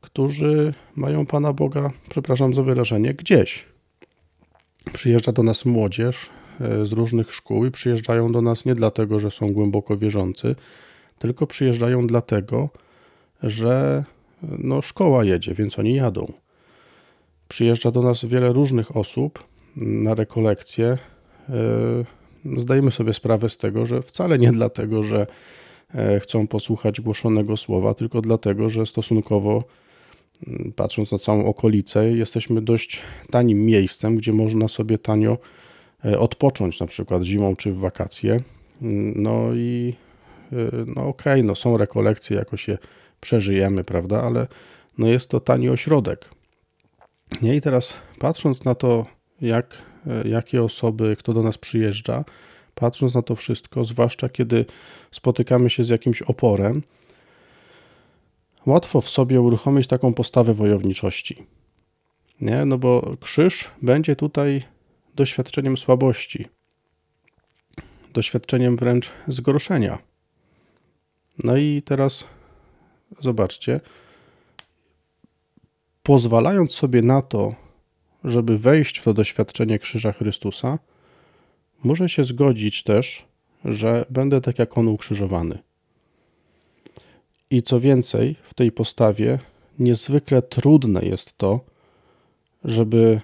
którzy 0.00 0.74
mają 0.96 1.26
Pana 1.26 1.52
Boga, 1.52 1.90
przepraszam 2.08 2.54
za 2.54 2.62
wyrażenie, 2.62 3.14
gdzieś. 3.14 3.66
Przyjeżdża 4.92 5.32
do 5.32 5.42
nas 5.42 5.64
młodzież 5.64 6.30
e, 6.60 6.86
z 6.86 6.92
różnych 6.92 7.32
szkół 7.32 7.66
i 7.66 7.70
przyjeżdżają 7.70 8.32
do 8.32 8.42
nas 8.42 8.64
nie 8.64 8.74
dlatego, 8.74 9.20
że 9.20 9.30
są 9.30 9.52
głęboko 9.52 9.96
wierzący, 9.96 10.54
tylko 11.18 11.46
przyjeżdżają 11.46 12.06
dlatego, 12.06 12.68
że 12.72 12.87
no, 14.42 14.82
szkoła 14.82 15.24
jedzie, 15.24 15.54
więc 15.54 15.78
oni 15.78 15.94
jadą. 15.94 16.32
Przyjeżdża 17.48 17.90
do 17.90 18.02
nas 18.02 18.24
wiele 18.24 18.52
różnych 18.52 18.96
osób 18.96 19.44
na 19.76 20.14
rekolekcje. 20.14 20.86
E, 20.86 20.98
zdajemy 22.56 22.90
sobie 22.90 23.12
sprawę 23.12 23.48
z 23.48 23.56
tego, 23.56 23.86
że 23.86 24.02
wcale 24.02 24.38
nie 24.38 24.52
dlatego, 24.52 25.02
że 25.02 25.26
e, 25.94 26.20
chcą 26.20 26.46
posłuchać 26.46 27.00
głoszonego 27.00 27.56
słowa, 27.56 27.94
tylko 27.94 28.20
dlatego, 28.20 28.68
że 28.68 28.86
stosunkowo, 28.86 29.64
patrząc 30.76 31.12
na 31.12 31.18
całą 31.18 31.44
okolicę, 31.44 32.10
jesteśmy 32.10 32.62
dość 32.62 33.02
tanim 33.30 33.66
miejscem, 33.66 34.16
gdzie 34.16 34.32
można 34.32 34.68
sobie 34.68 34.98
tanio 34.98 35.38
e, 36.04 36.18
odpocząć, 36.18 36.80
na 36.80 36.86
przykład 36.86 37.22
zimą 37.22 37.56
czy 37.56 37.72
w 37.72 37.78
wakacje. 37.78 38.40
No 39.14 39.54
i 39.54 39.94
no 40.86 41.06
okej, 41.06 41.32
okay, 41.32 41.42
no 41.42 41.54
są 41.54 41.76
rekolekcje, 41.76 42.36
jakoś 42.36 42.68
je 42.68 42.78
przeżyjemy, 43.20 43.84
prawda? 43.84 44.22
Ale 44.22 44.46
no 44.98 45.06
jest 45.06 45.30
to 45.30 45.40
tani 45.40 45.68
ośrodek. 45.68 46.30
Nie? 47.42 47.56
I 47.56 47.60
teraz 47.60 47.96
patrząc 48.18 48.64
na 48.64 48.74
to, 48.74 49.06
jak, 49.40 49.82
e, 50.06 50.28
jakie 50.28 50.62
osoby, 50.62 51.16
kto 51.18 51.32
do 51.34 51.42
nas 51.42 51.58
przyjeżdża, 51.58 52.24
patrząc 52.74 53.14
na 53.14 53.22
to 53.22 53.36
wszystko, 53.36 53.84
zwłaszcza 53.84 54.28
kiedy 54.28 54.64
spotykamy 55.10 55.70
się 55.70 55.84
z 55.84 55.88
jakimś 55.88 56.22
oporem, 56.22 56.82
łatwo 58.66 59.00
w 59.00 59.08
sobie 59.08 59.40
uruchomić 59.40 59.86
taką 59.86 60.14
postawę 60.14 60.54
wojowniczości. 60.54 61.46
Nie? 62.40 62.64
No 62.64 62.78
bo 62.78 63.16
krzyż 63.20 63.70
będzie 63.82 64.16
tutaj 64.16 64.62
doświadczeniem 65.14 65.76
słabości, 65.76 66.46
doświadczeniem 68.12 68.76
wręcz 68.76 69.10
zgorszenia. 69.28 69.98
No 71.44 71.56
i 71.56 71.82
teraz 71.82 72.24
zobaczcie, 73.20 73.80
pozwalając 76.02 76.72
sobie 76.72 77.02
na 77.02 77.22
to, 77.22 77.54
żeby 78.24 78.58
wejść 78.58 78.98
w 78.98 79.04
to 79.04 79.14
doświadczenie 79.14 79.78
krzyża 79.78 80.12
Chrystusa, 80.12 80.78
muszę 81.84 82.08
się 82.08 82.24
zgodzić 82.24 82.82
też, 82.82 83.24
że 83.64 84.04
będę 84.10 84.40
tak 84.40 84.58
jak 84.58 84.78
On 84.78 84.88
ukrzyżowany. 84.88 85.58
I 87.50 87.62
co 87.62 87.80
więcej, 87.80 88.36
w 88.42 88.54
tej 88.54 88.72
postawie 88.72 89.38
niezwykle 89.78 90.42
trudne 90.42 91.02
jest 91.02 91.38
to, 91.38 91.60
żeby 92.64 93.20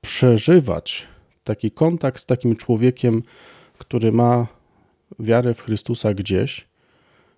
przeżywać 0.00 1.06
taki 1.44 1.70
kontakt 1.70 2.20
z 2.20 2.26
takim 2.26 2.56
człowiekiem, 2.56 3.22
który 3.78 4.12
ma 4.12 4.46
wiarę 5.18 5.54
w 5.54 5.60
Chrystusa 5.60 6.14
gdzieś, 6.14 6.69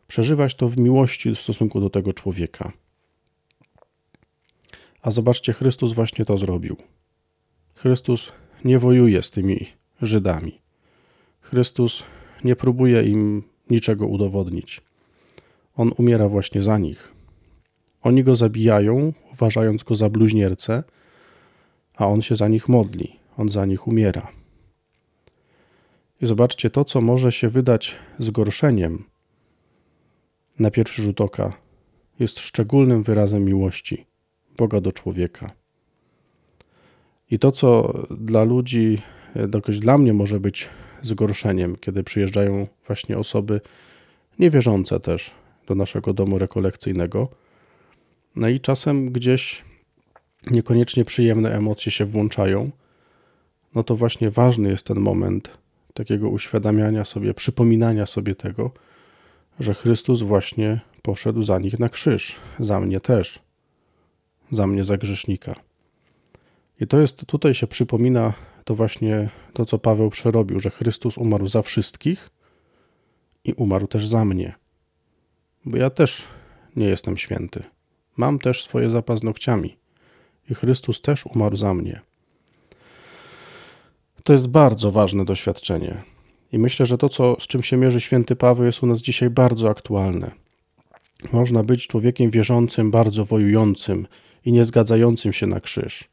przeżywać 0.07 0.55
to 0.55 0.69
w 0.69 0.79
miłości 0.79 1.35
w 1.35 1.41
stosunku 1.41 1.81
do 1.81 1.91
tego 1.91 2.13
człowieka. 2.13 2.73
A 5.03 5.11
zobaczcie, 5.11 5.53
Chrystus 5.53 5.93
właśnie 5.93 6.25
to 6.25 6.39
zrobił. 6.39 6.77
Chrystus 7.75 8.33
nie 8.65 8.79
wojuje 8.79 9.23
z 9.23 9.31
tymi 9.31 9.67
Żydami. 10.03 10.61
Chrystus 11.41 12.03
nie 12.45 12.57
próbuje 12.57 13.03
im 13.03 13.43
niczego 13.71 14.07
udowodnić. 14.07 14.81
On 15.77 15.93
umiera 15.99 16.29
właśnie 16.29 16.63
za 16.63 16.79
nich. 16.79 17.13
Oni 18.03 18.25
go 18.25 18.35
zabijają, 18.35 19.13
uważając 19.33 19.83
go 19.83 19.97
za 19.97 20.11
bluźniercę, 20.11 20.83
a 21.95 22.07
on 22.07 22.23
się 22.23 22.37
za 22.37 22.49
nich 22.49 22.69
modli, 22.69 23.17
on 23.37 23.49
za 23.49 23.67
nich 23.67 23.87
umiera. 23.87 24.29
I 26.21 26.27
zobaczcie, 26.27 26.71
to, 26.71 26.85
co 26.85 27.01
może 27.01 27.33
się 27.33 27.49
wydać 27.49 27.97
zgorszeniem 28.19 29.05
na 30.59 30.71
pierwszy 30.71 31.03
rzut 31.03 31.21
oka, 31.21 31.53
jest 32.19 32.39
szczególnym 32.39 33.03
wyrazem 33.03 33.45
miłości 33.45 34.07
Boga 34.57 34.81
do 34.81 34.93
człowieka. 34.93 35.51
I 37.31 37.39
to, 37.39 37.53
co 37.53 37.95
dla 38.11 38.45
ludzi, 38.45 39.03
jakoś 39.55 39.79
dla 39.79 39.99
mnie 39.99 40.13
może 40.13 40.41
być 40.41 40.69
zgorszeniem, 41.03 41.77
kiedy 41.77 42.05
przyjeżdżają 42.05 42.67
właśnie 42.87 43.19
osoby 43.19 43.61
niewierzące 44.39 45.01
też 45.01 45.31
do 45.67 45.75
naszego 45.75 46.13
domu 46.13 46.39
rekolekcyjnego, 46.39 47.29
no 48.37 48.49
i 48.49 48.61
czasem 48.61 49.13
gdzieś 49.13 49.65
niekoniecznie 50.51 51.05
przyjemne 51.05 51.55
emocje 51.57 51.93
się 51.93 52.05
włączają, 52.05 52.71
no 53.75 53.83
to 53.85 53.97
właśnie 53.97 54.31
ważny 54.31 54.71
jest 54.71 54.87
ten 54.87 55.01
moment 55.01 55.59
takiego 55.95 56.29
uświadamiania 56.29 57.05
sobie, 57.05 57.35
przypominania 57.35 58.07
sobie 58.07 58.35
tego, 58.35 58.71
że 59.61 59.75
Chrystus 59.75 60.23
właśnie 60.23 60.81
poszedł 61.03 61.43
za 61.43 61.59
nich 61.59 61.79
na 61.79 61.89
krzyż, 61.89 62.41
za 62.59 62.81
mnie 62.81 63.01
też, 63.01 63.39
za 64.53 64.67
mnie 64.67 64.85
za 64.85 64.97
grzesznika. 64.97 65.55
I 66.81 66.87
to 66.87 66.99
jest, 66.99 67.27
tutaj 67.27 67.55
się 67.55 67.67
przypomina 67.67 68.33
to 68.65 68.75
właśnie 68.75 69.29
to, 69.53 69.67
co 69.67 69.79
Paweł 69.79 70.11
przerobił, 70.11 70.61
że 70.61 70.71
Chrystus 70.71 71.19
umarł 71.19 71.47
za 71.47 71.63
wszystkich 71.63 72.31
i 73.45 73.53
umarł 73.53 73.87
też 73.87 74.07
za 74.07 74.25
mnie. 74.25 74.55
Bo 75.65 75.77
ja 75.77 75.91
też 75.91 76.23
nie 76.77 76.87
jestem 76.87 77.17
święty. 77.17 77.63
Mam 78.17 78.39
też 78.39 78.65
swoje 78.65 78.91
zapaznokciami 78.91 79.77
i 80.51 80.55
Chrystus 80.55 81.01
też 81.01 81.27
umarł 81.27 81.57
za 81.57 81.75
mnie. 81.75 82.01
To 84.25 84.33
jest 84.33 84.47
bardzo 84.47 84.91
ważne 84.91 85.25
doświadczenie. 85.25 86.12
I 86.53 86.59
myślę, 86.59 86.87
że 86.87 86.99
to, 86.99 87.09
co, 87.09 87.37
z 87.41 87.47
czym 87.47 87.63
się 87.63 87.77
mierzy 87.77 88.01
święty 88.01 88.37
Paweł, 88.37 88.65
jest 88.67 88.83
u 88.83 88.87
nas 88.87 89.03
dzisiaj 89.03 89.31
bardzo 89.31 89.71
aktualne. 89.71 90.31
Można 91.33 91.63
być 91.63 91.87
człowiekiem 91.87 92.31
wierzącym, 92.31 92.91
bardzo 92.91 93.25
wojującym 93.25 94.07
i 94.45 94.53
nie 94.53 94.65
zgadzającym 94.65 95.33
się 95.33 95.47
na 95.47 95.61
krzyż. 95.61 96.09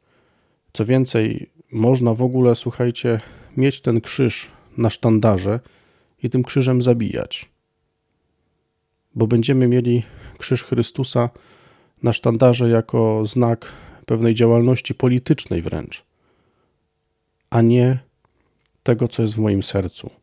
Co 0.72 0.86
więcej, 0.86 1.50
można 1.72 2.14
w 2.14 2.22
ogóle, 2.22 2.56
słuchajcie, 2.56 3.20
mieć 3.56 3.80
ten 3.80 4.00
krzyż 4.00 4.50
na 4.76 4.90
sztandarze 4.90 5.60
i 6.22 6.30
tym 6.30 6.44
krzyżem 6.44 6.82
zabijać. 6.82 7.50
Bo 9.14 9.26
będziemy 9.26 9.68
mieli 9.68 10.02
krzyż 10.38 10.64
Chrystusa 10.64 11.30
na 12.02 12.12
sztandarze 12.12 12.68
jako 12.68 13.26
znak 13.26 13.72
pewnej 14.06 14.34
działalności 14.34 14.94
politycznej 14.94 15.62
wręcz, 15.62 16.04
a 17.50 17.62
nie 17.62 17.98
tego, 18.82 19.08
co 19.08 19.22
jest 19.22 19.34
w 19.34 19.38
moim 19.38 19.62
sercu. 19.62 20.19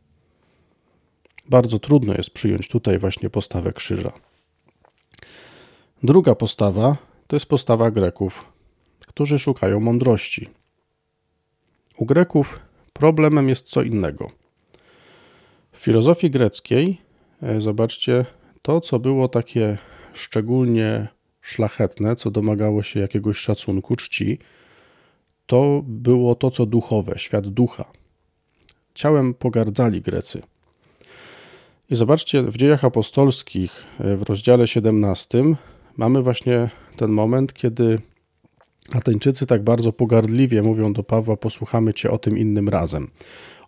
Bardzo 1.48 1.78
trudno 1.78 2.14
jest 2.14 2.30
przyjąć 2.30 2.68
tutaj 2.68 2.98
właśnie 2.98 3.30
postawę 3.30 3.72
krzyża. 3.72 4.12
Druga 6.02 6.34
postawa 6.34 6.96
to 7.26 7.36
jest 7.36 7.46
postawa 7.46 7.90
Greków, 7.90 8.44
którzy 9.06 9.38
szukają 9.38 9.80
mądrości. 9.80 10.48
U 11.98 12.06
Greków 12.06 12.60
problemem 12.92 13.48
jest 13.48 13.66
co 13.66 13.82
innego. 13.82 14.30
W 15.72 15.78
filozofii 15.78 16.30
greckiej, 16.30 17.00
e, 17.42 17.60
zobaczcie, 17.60 18.26
to 18.62 18.80
co 18.80 18.98
było 18.98 19.28
takie 19.28 19.78
szczególnie 20.12 21.08
szlachetne, 21.40 22.16
co 22.16 22.30
domagało 22.30 22.82
się 22.82 23.00
jakiegoś 23.00 23.38
szacunku, 23.38 23.96
czci, 23.96 24.38
to 25.46 25.82
było 25.86 26.34
to, 26.34 26.50
co 26.50 26.66
duchowe, 26.66 27.18
świat 27.18 27.48
ducha. 27.48 27.84
Ciałem 28.94 29.34
pogardzali 29.34 30.02
Grecy. 30.02 30.42
I 31.90 31.96
zobaczcie, 31.96 32.42
w 32.42 32.56
dziejach 32.56 32.84
apostolskich 32.84 33.84
e, 34.00 34.16
w 34.16 34.22
rozdziale 34.22 34.66
17 34.66 35.44
mamy 35.96 36.22
właśnie 36.22 36.70
ten 36.96 37.10
moment, 37.10 37.52
kiedy 37.52 37.98
Ateńczycy 38.92 39.46
tak 39.46 39.62
bardzo 39.62 39.92
pogardliwie 39.92 40.62
mówią 40.62 40.92
do 40.92 41.02
Pawła: 41.02 41.36
Posłuchamy 41.36 41.94
cię 41.94 42.10
o 42.10 42.18
tym 42.18 42.38
innym 42.38 42.68
razem. 42.68 43.10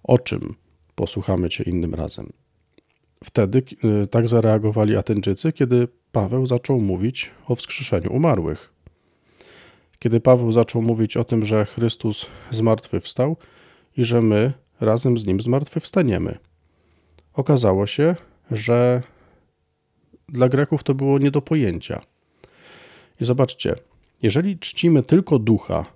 O 0.02 0.18
czym 0.18 0.54
posłuchamy 0.94 1.48
cię 1.48 1.64
innym 1.64 1.94
razem? 1.94 2.32
Wtedy 3.24 3.62
e, 4.02 4.06
tak 4.06 4.28
zareagowali 4.28 4.96
Ateńczycy, 4.96 5.52
kiedy 5.52 5.88
Paweł 6.12 6.46
zaczął 6.46 6.80
mówić 6.80 7.30
o 7.46 7.54
wskrzeszeniu 7.54 8.12
umarłych. 8.12 8.72
Kiedy 9.98 10.20
Paweł 10.20 10.52
zaczął 10.52 10.82
mówić 10.82 11.16
o 11.16 11.24
tym, 11.24 11.46
że 11.46 11.66
Chrystus 11.66 12.26
zmartwychwstał 12.50 13.36
i 13.96 14.04
że 14.04 14.22
my 14.22 14.52
razem 14.80 15.18
z 15.18 15.26
nim 15.26 15.40
zmartwychwstaniemy. 15.40 16.49
Okazało 17.40 17.86
się, 17.86 18.16
że 18.50 19.02
dla 20.28 20.48
Greków 20.48 20.82
to 20.82 20.94
było 20.94 21.18
nie 21.18 21.30
do 21.30 21.42
pojęcia. 21.42 22.00
I 23.20 23.24
zobaczcie, 23.24 23.74
jeżeli 24.22 24.58
czcimy 24.58 25.02
tylko 25.02 25.38
ducha, 25.38 25.86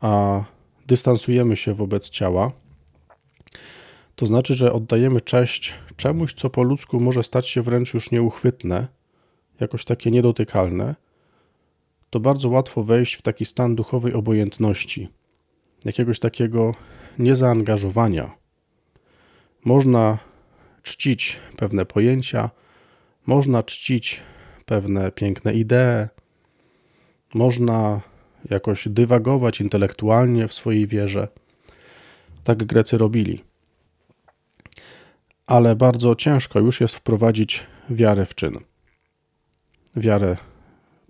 a 0.00 0.44
dystansujemy 0.86 1.56
się 1.56 1.74
wobec 1.74 2.10
ciała, 2.10 2.52
to 4.16 4.26
znaczy, 4.26 4.54
że 4.54 4.72
oddajemy 4.72 5.20
cześć 5.20 5.74
czemuś, 5.96 6.34
co 6.34 6.50
po 6.50 6.62
ludzku 6.62 7.00
może 7.00 7.22
stać 7.22 7.48
się 7.48 7.62
wręcz 7.62 7.94
już 7.94 8.10
nieuchwytne, 8.10 8.88
jakoś 9.60 9.84
takie 9.84 10.10
niedotykalne, 10.10 10.94
to 12.10 12.20
bardzo 12.20 12.48
łatwo 12.48 12.84
wejść 12.84 13.14
w 13.14 13.22
taki 13.22 13.44
stan 13.44 13.74
duchowej 13.74 14.14
obojętności, 14.14 15.08
jakiegoś 15.84 16.18
takiego 16.18 16.74
niezaangażowania. 17.18 18.30
Można 19.64 20.29
czcić 20.90 21.40
pewne 21.56 21.86
pojęcia, 21.86 22.50
można 23.26 23.62
czcić 23.62 24.20
pewne 24.66 25.12
piękne 25.12 25.54
idee, 25.54 26.08
można 27.34 28.00
jakoś 28.50 28.88
dywagować 28.88 29.60
intelektualnie 29.60 30.48
w 30.48 30.54
swojej 30.54 30.86
wierze. 30.86 31.28
Tak 32.44 32.64
Grecy 32.64 32.98
robili. 32.98 33.44
Ale 35.46 35.76
bardzo 35.76 36.14
ciężko 36.14 36.60
już 36.60 36.80
jest 36.80 36.94
wprowadzić 36.94 37.66
wiarę 37.90 38.26
w 38.26 38.34
czyn. 38.34 38.58
Wiarę 39.96 40.36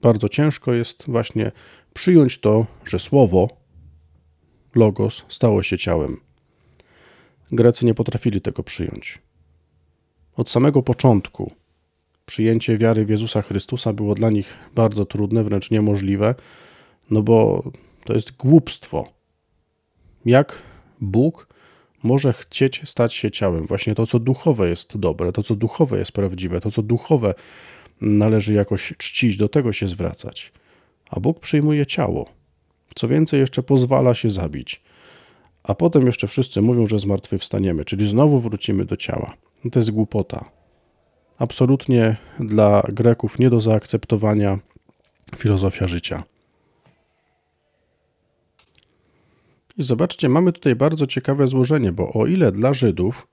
bardzo 0.03 0.29
ciężko 0.29 0.73
jest 0.73 1.05
właśnie 1.07 1.53
przyjąć 1.95 2.39
to, 2.41 2.67
że 2.85 2.99
słowo, 2.99 3.49
logos, 4.75 5.25
stało 5.29 5.63
się 5.63 5.79
ciałem. 5.79 6.17
Grecy 7.53 7.87
nie 7.87 7.95
potrafili 7.95 8.41
tego 8.41 8.63
przyjąć. 8.63 9.30
Od 10.41 10.51
samego 10.51 10.83
początku 10.83 11.53
przyjęcie 12.27 12.79
wiary 12.79 13.05
w 13.05 13.09
Jezusa 13.09 13.43
Chrystusa 13.43 13.93
było 13.93 14.15
dla 14.15 14.31
nich 14.31 14.57
bardzo 14.75 15.05
trudne, 15.05 15.45
wręcz 15.45 15.71
niemożliwe, 15.71 16.35
no 17.11 17.23
bo 17.23 17.63
to 18.05 18.13
jest 18.13 18.37
głupstwo. 18.37 19.09
Jak 20.25 20.63
Bóg 21.01 21.49
może 22.03 22.33
chcieć 22.33 22.89
stać 22.89 23.15
się 23.15 23.31
ciałem? 23.31 23.67
Właśnie 23.67 23.95
to, 23.95 24.07
co 24.07 24.19
duchowe 24.19 24.69
jest 24.69 24.97
dobre, 24.97 25.33
to, 25.33 25.43
co 25.43 25.57
duchowe 25.57 25.99
jest 25.99 26.13
prawdziwe, 26.13 26.61
to, 26.61 26.71
co 26.71 26.83
duchowe 26.83 27.35
należy 28.01 28.55
jakoś 28.55 28.95
czcić, 28.99 29.37
do 29.37 29.49
tego 29.49 29.73
się 29.73 29.89
zwracać. 29.89 30.53
A 31.11 31.21
Bóg 31.21 31.41
przyjmuje 31.41 31.87
ciało. 31.87 32.29
Co 32.95 33.09
więcej, 33.09 33.41
jeszcze 33.41 33.63
pozwala 33.63 34.15
się 34.15 34.31
zabić. 34.31 34.83
A 35.63 35.75
potem 35.75 36.07
jeszcze 36.07 36.29
wszyscy 36.29 36.63
mówią, 36.63 36.87
że 36.87 36.99
zmartwychwstaniemy, 36.99 37.85
czyli 37.85 38.09
znowu 38.09 38.41
wrócimy 38.41 38.85
do 38.85 38.97
ciała. 38.97 39.37
No 39.65 39.71
to 39.71 39.79
jest 39.79 39.91
głupota. 39.91 40.51
Absolutnie 41.39 42.17
dla 42.41 42.83
Greków 42.89 43.39
nie 43.39 43.51
do 43.51 43.61
zaakceptowania 43.61 44.59
filozofia 45.37 45.87
życia. 45.87 46.23
I 49.77 49.83
zobaczcie, 49.83 50.29
mamy 50.29 50.53
tutaj 50.53 50.77
bardzo 50.77 51.07
ciekawe 51.07 51.49
złożenie, 51.49 51.93
bo 51.93 52.13
o 52.13 52.27
ile 52.27 52.53
dla 52.53 52.75
Żydów 52.75 53.27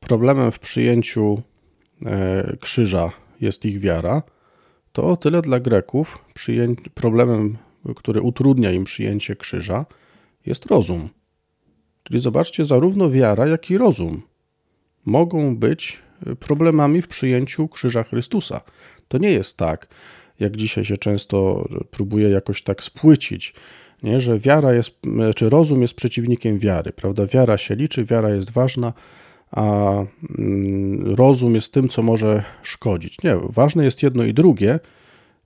problemem 0.00 0.52
w 0.52 0.58
przyjęciu 0.58 1.42
e, 2.06 2.56
krzyża 2.60 3.10
jest 3.40 3.64
ich 3.64 3.80
wiara, 3.80 4.22
to 4.92 5.02
o 5.02 5.16
tyle 5.16 5.42
dla 5.42 5.60
Greków 5.60 6.24
problemem, 6.94 7.58
który 7.96 8.20
utrudnia 8.20 8.72
im 8.72 8.84
przyjęcie 8.84 9.36
krzyża, 9.36 9.86
jest 10.46 10.66
rozum. 10.66 11.08
Czyli 12.02 12.18
zobaczcie, 12.18 12.64
zarówno 12.64 13.10
wiara, 13.10 13.46
jak 13.46 13.70
i 13.70 13.78
rozum 13.78 14.22
mogą 15.06 15.56
być 15.56 15.98
problemami 16.40 17.02
w 17.02 17.08
przyjęciu 17.08 17.68
krzyża 17.68 18.02
Chrystusa. 18.02 18.60
To 19.08 19.18
nie 19.18 19.30
jest 19.30 19.56
tak, 19.56 19.88
jak 20.40 20.56
dzisiaj 20.56 20.84
się 20.84 20.96
często 20.96 21.68
próbuje 21.90 22.28
jakoś 22.28 22.62
tak 22.62 22.82
spłycić, 22.82 23.54
nie? 24.02 24.20
że 24.20 24.38
wiara 24.38 24.74
jest, 24.74 24.90
czy 25.36 25.48
rozum 25.48 25.82
jest 25.82 25.94
przeciwnikiem 25.94 26.58
wiary, 26.58 26.92
prawda? 26.92 27.26
Wiara 27.26 27.58
się 27.58 27.74
liczy, 27.74 28.04
wiara 28.04 28.30
jest 28.30 28.50
ważna, 28.50 28.92
a 29.50 29.92
mm, 30.38 31.14
rozum 31.14 31.54
jest 31.54 31.72
tym, 31.72 31.88
co 31.88 32.02
może 32.02 32.42
szkodzić. 32.62 33.22
Nie, 33.22 33.36
ważne 33.42 33.84
jest 33.84 34.02
jedno 34.02 34.24
i 34.24 34.34
drugie 34.34 34.80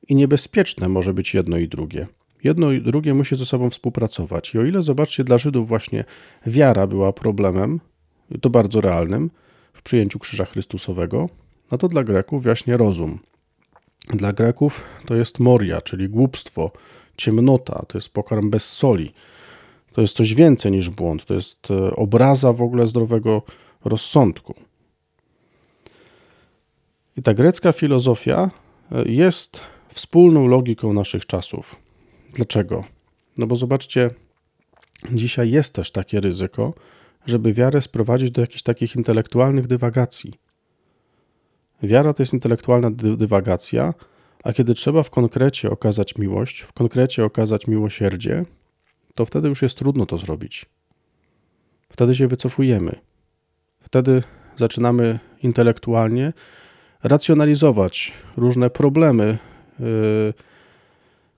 i 0.08 0.14
niebezpieczne 0.14 0.88
może 0.88 1.14
być 1.14 1.34
jedno 1.34 1.58
i 1.58 1.68
drugie. 1.68 2.06
Jedno 2.44 2.72
i 2.72 2.80
drugie 2.80 3.14
musi 3.14 3.36
ze 3.36 3.46
sobą 3.46 3.70
współpracować. 3.70 4.54
I 4.54 4.58
o 4.58 4.64
ile, 4.64 4.82
zobaczcie, 4.82 5.24
dla 5.24 5.38
Żydów 5.38 5.68
właśnie 5.68 6.04
wiara 6.46 6.86
była 6.86 7.12
problemem, 7.12 7.80
to 8.40 8.50
bardzo 8.50 8.80
realnym, 8.80 9.30
w 9.80 9.82
przyjęciu 9.82 10.18
krzyża 10.18 10.44
Chrystusowego, 10.44 11.28
no 11.70 11.78
to 11.78 11.88
dla 11.88 12.04
Greków 12.04 12.42
właśnie 12.42 12.76
rozum. 12.76 13.18
Dla 14.08 14.32
Greków 14.32 14.84
to 15.06 15.14
jest 15.14 15.38
moria, 15.38 15.80
czyli 15.80 16.08
głupstwo, 16.08 16.70
ciemnota, 17.16 17.84
to 17.88 17.98
jest 17.98 18.08
pokarm 18.08 18.50
bez 18.50 18.72
soli. 18.72 19.12
To 19.92 20.00
jest 20.00 20.16
coś 20.16 20.34
więcej 20.34 20.72
niż 20.72 20.90
błąd, 20.90 21.24
to 21.24 21.34
jest 21.34 21.70
e, 21.70 21.96
obraza 21.96 22.52
w 22.52 22.62
ogóle 22.62 22.86
zdrowego 22.86 23.42
rozsądku. 23.84 24.54
I 27.16 27.22
ta 27.22 27.34
grecka 27.34 27.72
filozofia 27.72 28.50
e, 28.92 29.02
jest 29.08 29.60
wspólną 29.88 30.46
logiką 30.46 30.92
naszych 30.92 31.26
czasów. 31.26 31.76
Dlaczego? 32.34 32.84
No 33.38 33.46
bo 33.46 33.56
zobaczcie, 33.56 34.10
dzisiaj 35.12 35.50
jest 35.50 35.74
też 35.74 35.90
takie 35.90 36.20
ryzyko, 36.20 36.74
żeby 37.26 37.52
wiarę 37.52 37.80
sprowadzić 37.80 38.30
do 38.30 38.40
jakichś 38.40 38.62
takich 38.62 38.96
intelektualnych 38.96 39.66
dywagacji. 39.66 40.34
Wiara 41.82 42.12
to 42.12 42.22
jest 42.22 42.32
intelektualna 42.32 42.90
dy 42.90 43.16
dywagacja, 43.16 43.94
a 44.44 44.52
kiedy 44.52 44.74
trzeba 44.74 45.02
w 45.02 45.10
konkrecie 45.10 45.70
okazać 45.70 46.18
miłość, 46.18 46.60
w 46.60 46.72
konkrecie 46.72 47.24
okazać 47.24 47.66
miłosierdzie, 47.66 48.44
to 49.14 49.26
wtedy 49.26 49.48
już 49.48 49.62
jest 49.62 49.78
trudno 49.78 50.06
to 50.06 50.18
zrobić. 50.18 50.66
Wtedy 51.88 52.14
się 52.14 52.28
wycofujemy. 52.28 52.96
Wtedy 53.80 54.22
zaczynamy 54.56 55.18
intelektualnie 55.42 56.32
racjonalizować 57.02 58.12
różne 58.36 58.70
problemy, 58.70 59.38
yy, 59.80 60.34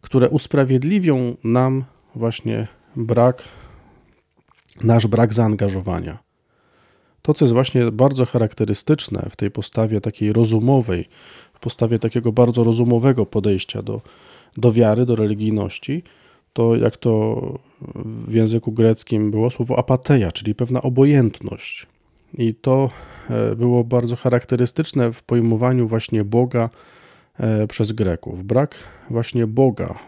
które 0.01 0.29
usprawiedliwią 0.29 1.37
nam 1.45 1.85
właśnie 2.15 2.69
brak, 2.97 3.43
nasz 4.81 5.07
brak 5.07 5.35
zaangażowania. 5.35 6.19
To, 7.23 7.35
co 7.35 7.45
jest 7.45 7.53
właśnie 7.53 7.93
bardzo 7.93 8.27
charakterystyczne 8.27 9.27
w 9.31 9.37
tej 9.37 9.51
postawie 9.51 10.01
takiej 10.01 10.33
rozumowej, 10.33 11.09
w 11.55 11.61
postawie 11.61 11.99
takiego 11.99 12.33
bardzo 12.33 12.65
rozumowego 12.65 13.27
podejścia 13.27 13.83
do, 13.83 14.01
do 14.57 14.73
wiary, 14.73 15.07
do 15.07 15.17
religijności, 15.17 16.03
to 16.53 16.77
jak 16.77 16.97
to 16.97 17.43
w 18.05 18.35
języku 18.35 18.73
greckim 18.73 19.31
było 19.31 19.51
słowo 19.51 19.79
apateia, 19.79 20.33
czyli 20.33 20.55
pewna 20.55 20.83
obojętność. 20.83 21.87
I 22.39 22.55
to 22.55 22.91
e, 23.31 23.57
było 23.57 23.85
bardzo 23.85 24.17
charakterystyczne 24.17 25.13
w 25.13 25.23
pojmowaniu 25.23 25.89
właśnie 25.89 26.25
Boga 26.25 26.71
e, 27.39 27.67
przez 27.67 27.93
Greków. 27.93 28.45
Brak 28.45 28.75
właśnie 29.11 29.47
Boga, 29.47 29.99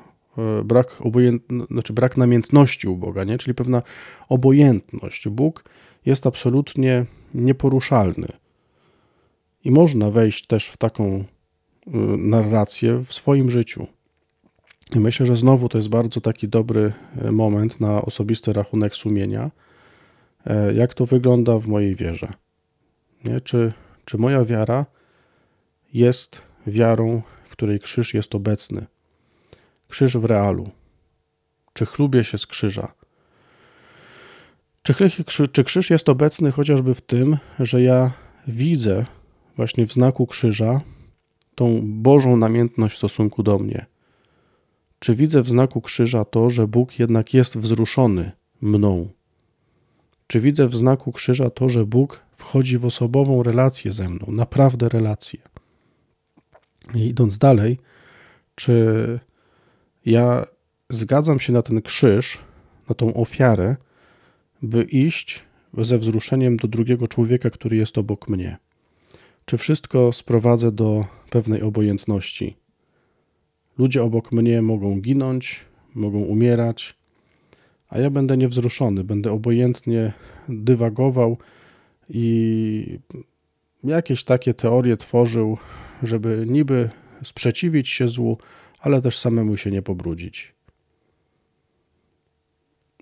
brak, 0.65 0.97
obojęt... 1.01 1.43
znaczy 1.71 1.93
brak 1.93 2.17
namiętności 2.17 2.89
u 2.89 2.97
Boga, 2.97 3.25
nie? 3.25 3.39
czyli 3.39 3.55
pewna 3.55 3.83
obojętność. 4.29 5.29
Bóg 5.29 5.65
jest 6.07 6.27
absolutnie 6.27 7.07
nieporuszalny. 7.35 8.29
I 9.65 9.71
można 9.71 10.11
wejść 10.11 10.47
też 10.47 10.69
w 10.69 10.77
taką 10.77 11.25
narrację 12.19 13.05
w 13.07 13.13
swoim 13.13 13.51
życiu. 13.51 13.87
I 14.97 15.01
myślę, 15.01 15.27
że 15.27 15.37
znowu 15.37 15.69
to 15.69 15.79
jest 15.79 15.89
bardzo 15.89 16.21
taki 16.21 16.49
dobry 16.49 16.93
moment 17.33 17.81
na 17.81 18.03
osobisty 18.03 18.53
rachunek 18.53 18.95
sumienia 18.95 19.51
E, 20.47 20.75
jak 20.75 20.95
to 20.95 21.07
wygląda 21.07 21.59
w 21.59 21.67
mojej 21.67 21.95
wierze. 21.95 22.33
Nie? 23.25 23.41
Czy, 23.41 23.73
czy 24.05 24.19
moja 24.19 24.45
wiara 24.45 24.87
jest 25.95 26.43
wiarą, 26.67 27.23
w 27.45 27.53
której 27.53 27.81
krzyż 27.81 28.15
jest 28.15 28.35
obecny? 28.35 28.87
Krzyż 29.89 30.17
w 30.17 30.25
realu. 30.25 30.71
Czy 31.73 31.87
chlubię 31.87 32.25
się 32.25 32.39
z 32.39 32.47
krzyża? 32.47 32.95
Czy, 34.83 34.95
czy 35.53 35.65
krzyż 35.65 35.91
jest 35.91 36.09
obecny 36.09 36.53
chociażby 36.53 36.95
w 36.95 37.01
tym, 37.01 37.37
że 37.61 37.83
ja 37.83 38.11
widzę 38.47 39.07
właśnie 39.57 39.87
w 39.87 39.93
znaku 39.93 40.27
krzyża 40.27 40.81
tą 41.55 41.81
Bożą 41.85 42.37
namiętność 42.37 42.95
w 42.95 42.99
stosunku 42.99 43.43
do 43.43 43.59
mnie? 43.59 43.87
Czy 44.99 45.15
widzę 45.15 45.43
w 45.43 45.49
znaku 45.49 45.81
krzyża 45.81 46.25
to, 46.25 46.51
że 46.51 46.69
Bóg 46.69 46.99
jednak 46.99 47.35
jest 47.35 47.59
wzruszony 47.59 48.33
mną? 48.61 49.09
Czy 50.27 50.41
widzę 50.41 50.69
w 50.69 50.77
znaku 50.77 51.13
krzyża 51.13 51.51
to, 51.51 51.69
że 51.69 51.87
Bóg 51.87 52.21
wchodzi 52.33 52.79
w 52.79 52.85
osobową 52.85 53.43
relację 53.43 53.93
ze 53.93 54.09
mną, 54.09 54.27
naprawdę 54.29 54.89
relację? 54.89 55.41
I 56.95 57.07
idąc 57.07 57.39
dalej, 57.39 57.79
czy 58.55 59.19
ja 60.07 60.47
zgadzam 60.91 61.41
się 61.41 61.53
na 61.53 61.63
ten 61.63 61.83
krzyż, 61.83 62.39
na 62.89 62.95
tą 62.95 63.15
ofiarę, 63.15 63.77
by 64.63 64.83
iść 64.83 65.45
ze 65.79 65.99
wzruszeniem 65.99 66.57
do 66.57 66.69
drugiego 66.69 67.09
człowieka, 67.09 67.51
który 67.51 67.77
jest 67.77 67.99
obok 67.99 68.29
mnie? 68.29 68.57
Czy 69.45 69.59
wszystko 69.59 70.13
sprowadzę 70.13 70.73
do 70.73 71.07
pewnej 71.31 71.63
obojętności? 71.63 72.57
Ludzie 73.79 74.03
obok 74.03 74.33
mnie 74.33 74.63
mogą 74.63 75.01
ginąć, 75.01 75.65
mogą 75.95 76.19
umierać, 76.19 76.95
a 77.89 77.99
ja 77.99 78.11
będę 78.11 78.37
niewzruszony, 78.37 79.05
będę 79.05 79.33
obojętnie 79.33 80.13
dywagował 80.49 81.39
i 82.09 82.99
jakieś 83.85 84.25
takie 84.25 84.55
teorie 84.55 84.97
tworzył, 84.97 85.59
żeby 86.03 86.45
niby 86.49 86.91
sprzeciwić 87.25 87.89
się 87.89 88.09
złu, 88.09 88.39
ale 88.85 89.03
też 89.03 89.19
samemu 89.19 89.57
się 89.57 89.71
nie 89.71 89.83
pobrudzić. 89.83 90.55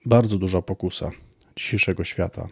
Bardzo 0.07 0.39
duża 0.39 0.63
pokusa 0.63 1.11
dzisiejszego 1.57 2.05
świata. 2.05 2.49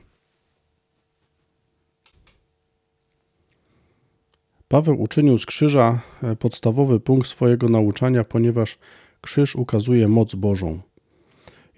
Paweł 4.69 5.03
uczynił 5.03 5.39
z 5.39 5.47
krzyża 5.47 6.01
podstawowy 6.39 7.01
punkt 7.01 7.29
swojego 7.29 7.69
nauczania, 7.69 8.25
ponieważ 8.25 8.79
krzyż 9.21 9.57
ukazuje 9.57 10.09
moc 10.09 10.35
Bożą. 10.35 10.81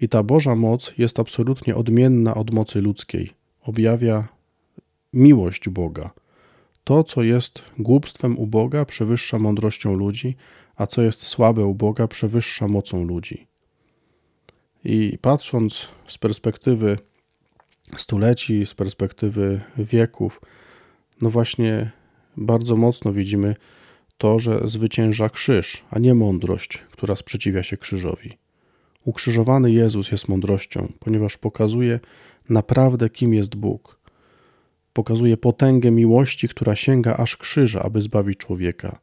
I 0.01 0.09
ta 0.09 0.23
Boża 0.23 0.55
moc 0.55 0.93
jest 0.97 1.19
absolutnie 1.19 1.75
odmienna 1.75 2.35
od 2.35 2.53
mocy 2.53 2.81
ludzkiej. 2.81 3.33
Objawia 3.61 4.27
miłość 5.13 5.69
Boga. 5.69 6.11
To, 6.83 7.03
co 7.03 7.23
jest 7.23 7.63
głupstwem 7.79 8.39
u 8.39 8.47
Boga, 8.47 8.85
przewyższa 8.85 9.39
mądrością 9.39 9.95
ludzi, 9.95 10.35
a 10.75 10.87
co 10.87 11.01
jest 11.01 11.21
słabe 11.21 11.65
u 11.65 11.75
Boga, 11.75 12.07
przewyższa 12.07 12.67
mocą 12.67 13.03
ludzi. 13.03 13.47
I 14.83 15.17
patrząc 15.21 15.87
z 16.07 16.17
perspektywy 16.17 16.97
stuleci, 17.97 18.65
z 18.65 18.73
perspektywy 18.73 19.61
wieków, 19.77 20.41
no 21.21 21.29
właśnie 21.29 21.91
bardzo 22.37 22.75
mocno 22.75 23.13
widzimy 23.13 23.55
to, 24.17 24.39
że 24.39 24.61
zwycięża 24.65 25.29
krzyż, 25.29 25.83
a 25.89 25.99
nie 25.99 26.13
mądrość, 26.13 26.77
która 26.91 27.15
sprzeciwia 27.15 27.63
się 27.63 27.77
krzyżowi. 27.77 28.37
Ukrzyżowany 29.05 29.71
Jezus 29.71 30.11
jest 30.11 30.29
mądrością, 30.29 30.93
ponieważ 30.99 31.37
pokazuje 31.37 31.99
naprawdę, 32.49 33.09
kim 33.09 33.33
jest 33.33 33.55
Bóg. 33.55 33.99
Pokazuje 34.93 35.37
potęgę 35.37 35.91
miłości, 35.91 36.47
która 36.47 36.75
sięga 36.75 37.17
aż 37.17 37.37
krzyża, 37.37 37.81
aby 37.81 38.01
zbawić 38.01 38.37
człowieka. 38.37 38.99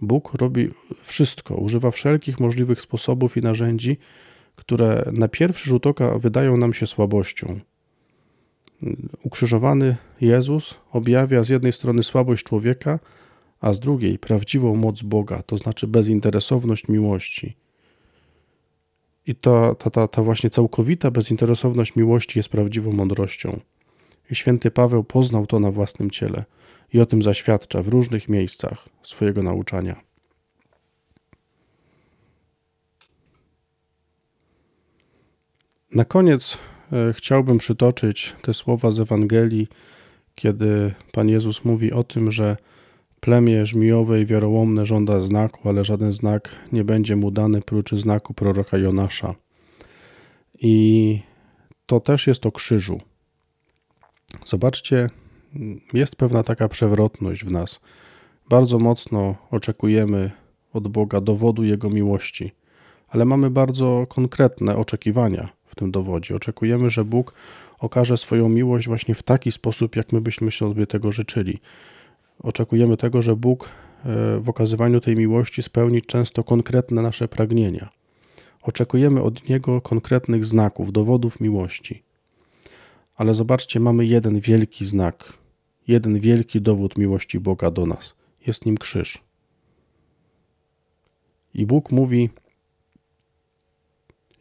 Bóg 0.00 0.34
robi 0.34 0.70
wszystko, 1.02 1.54
używa 1.54 1.90
wszelkich 1.90 2.40
możliwych 2.40 2.80
sposobów 2.80 3.36
i 3.36 3.40
narzędzi, 3.40 3.96
które 4.56 5.04
na 5.12 5.28
pierwszy 5.28 5.68
rzut 5.68 5.86
oka 5.86 6.18
wydają 6.18 6.56
nam 6.56 6.74
się 6.74 6.86
słabością. 6.86 7.60
Ukrzyżowany 9.22 9.96
Jezus 10.20 10.74
objawia 10.92 11.44
z 11.44 11.48
jednej 11.48 11.72
strony 11.72 12.02
słabość 12.02 12.44
człowieka, 12.44 12.98
a 13.60 13.72
z 13.72 13.80
drugiej 13.80 14.18
prawdziwą 14.18 14.76
moc 14.76 15.02
Boga, 15.02 15.42
to 15.42 15.56
znaczy 15.56 15.86
bezinteresowność 15.86 16.88
miłości. 16.88 17.56
I 19.26 19.34
to, 19.34 19.74
ta, 19.74 19.90
ta, 19.90 20.08
ta 20.08 20.22
właśnie 20.22 20.50
całkowita 20.50 21.10
bezinteresowność 21.10 21.96
miłości 21.96 22.38
jest 22.38 22.48
prawdziwą 22.48 22.92
mądrością. 22.92 23.60
I 24.30 24.34
święty 24.34 24.70
Paweł 24.70 25.04
poznał 25.04 25.46
to 25.46 25.60
na 25.60 25.70
własnym 25.70 26.10
ciele 26.10 26.44
i 26.92 27.00
o 27.00 27.06
tym 27.06 27.22
zaświadcza 27.22 27.82
w 27.82 27.88
różnych 27.88 28.28
miejscach 28.28 28.88
swojego 29.02 29.42
nauczania. 29.42 30.00
Na 35.94 36.04
koniec 36.04 36.58
e, 36.92 37.12
chciałbym 37.12 37.58
przytoczyć 37.58 38.34
te 38.42 38.54
słowa 38.54 38.90
z 38.90 39.00
Ewangelii, 39.00 39.68
kiedy 40.34 40.94
Pan 41.12 41.28
Jezus 41.28 41.64
mówi 41.64 41.92
o 41.92 42.04
tym, 42.04 42.32
że 42.32 42.56
Plemię 43.20 43.66
żmijowe 43.66 44.20
i 44.20 44.26
wiarołomne 44.26 44.86
żąda 44.86 45.20
znaku, 45.20 45.68
ale 45.68 45.84
żaden 45.84 46.12
znak 46.12 46.48
nie 46.72 46.84
będzie 46.84 47.16
mu 47.16 47.30
dany 47.30 47.60
prócz 47.60 47.94
znaku 47.94 48.34
proroka 48.34 48.78
Jonasza. 48.78 49.34
I 50.58 51.20
to 51.86 52.00
też 52.00 52.26
jest 52.26 52.46
o 52.46 52.52
krzyżu. 52.52 53.00
Zobaczcie, 54.44 55.10
jest 55.92 56.16
pewna 56.16 56.42
taka 56.42 56.68
przewrotność 56.68 57.44
w 57.44 57.50
nas. 57.50 57.80
Bardzo 58.48 58.78
mocno 58.78 59.34
oczekujemy 59.50 60.30
od 60.72 60.88
Boga 60.88 61.20
dowodu 61.20 61.64
Jego 61.64 61.90
miłości, 61.90 62.52
ale 63.08 63.24
mamy 63.24 63.50
bardzo 63.50 64.06
konkretne 64.08 64.76
oczekiwania 64.76 65.48
w 65.66 65.74
tym 65.74 65.90
dowodzie. 65.90 66.36
Oczekujemy, 66.36 66.90
że 66.90 67.04
Bóg 67.04 67.34
okaże 67.78 68.16
swoją 68.16 68.48
miłość 68.48 68.86
właśnie 68.86 69.14
w 69.14 69.22
taki 69.22 69.52
sposób, 69.52 69.96
jak 69.96 70.12
my 70.12 70.20
byśmy 70.20 70.50
sobie 70.50 70.86
tego 70.86 71.12
życzyli. 71.12 71.60
Oczekujemy 72.38 72.96
tego, 72.96 73.22
że 73.22 73.36
Bóg 73.36 73.64
e, 73.64 73.68
w 74.40 74.48
okazywaniu 74.48 75.00
tej 75.00 75.16
miłości 75.16 75.62
spełni 75.62 76.02
często 76.02 76.44
konkretne 76.44 77.02
nasze 77.02 77.28
pragnienia. 77.28 77.88
Oczekujemy 78.62 79.22
od 79.22 79.48
Niego 79.48 79.80
konkretnych 79.80 80.44
znaków, 80.44 80.92
dowodów 80.92 81.40
miłości. 81.40 82.05
Ale 83.16 83.34
zobaczcie, 83.34 83.80
mamy 83.80 84.06
jeden 84.06 84.40
wielki 84.40 84.86
znak, 84.86 85.32
jeden 85.88 86.20
wielki 86.20 86.60
dowód 86.60 86.98
miłości 86.98 87.40
Boga 87.40 87.70
do 87.70 87.86
nas. 87.86 88.14
Jest 88.46 88.66
nim 88.66 88.78
krzyż. 88.78 89.24
I 91.54 91.66
Bóg 91.66 91.92
mówi: 91.92 92.30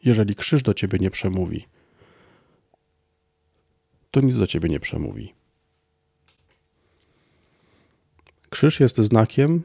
Jeżeli 0.04 0.36
krzyż 0.36 0.64
do 0.64 0.74
ciebie 0.74 1.00
nie 1.00 1.12
przemówi, 1.12 1.66
to 4.12 4.22
nic 4.22 4.38
do 4.38 4.48
ciebie 4.48 4.70
nie 4.70 4.80
przemówi. 4.80 5.34
Krzyż 8.50 8.80
jest 8.80 8.98
znakiem, 8.98 9.64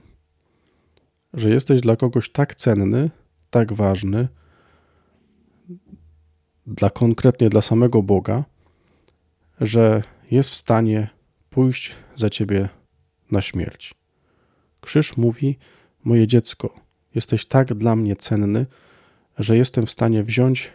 że 1.35 1.51
jesteś 1.51 1.81
dla 1.81 1.97
kogoś 1.97 2.31
tak 2.31 2.55
cenny, 2.55 3.11
tak 3.51 3.73
ważny, 3.73 4.29
dla 6.67 6.91
konkretnie 6.91 7.49
dla 7.49 7.63
samego 7.63 8.03
Boga, 8.03 8.45
że 9.61 10.03
jest 10.31 10.51
w 10.51 10.55
stanie 10.55 11.09
pójść 11.51 11.93
za 12.17 12.31
ciebie 12.31 12.69
na 13.31 13.43
śmierć. 13.43 13.95
Krzyż 14.81 15.17
mówi: 15.17 15.59
Moje 16.05 16.27
dziecko, 16.27 16.75
jesteś 17.15 17.47
tak 17.47 17.75
dla 17.75 17.97
mnie 17.97 18.17
cenny, 18.17 18.67
że 19.39 19.57
jestem 19.57 19.87
w 19.87 19.91
stanie 19.91 20.23
wziąć 20.23 20.71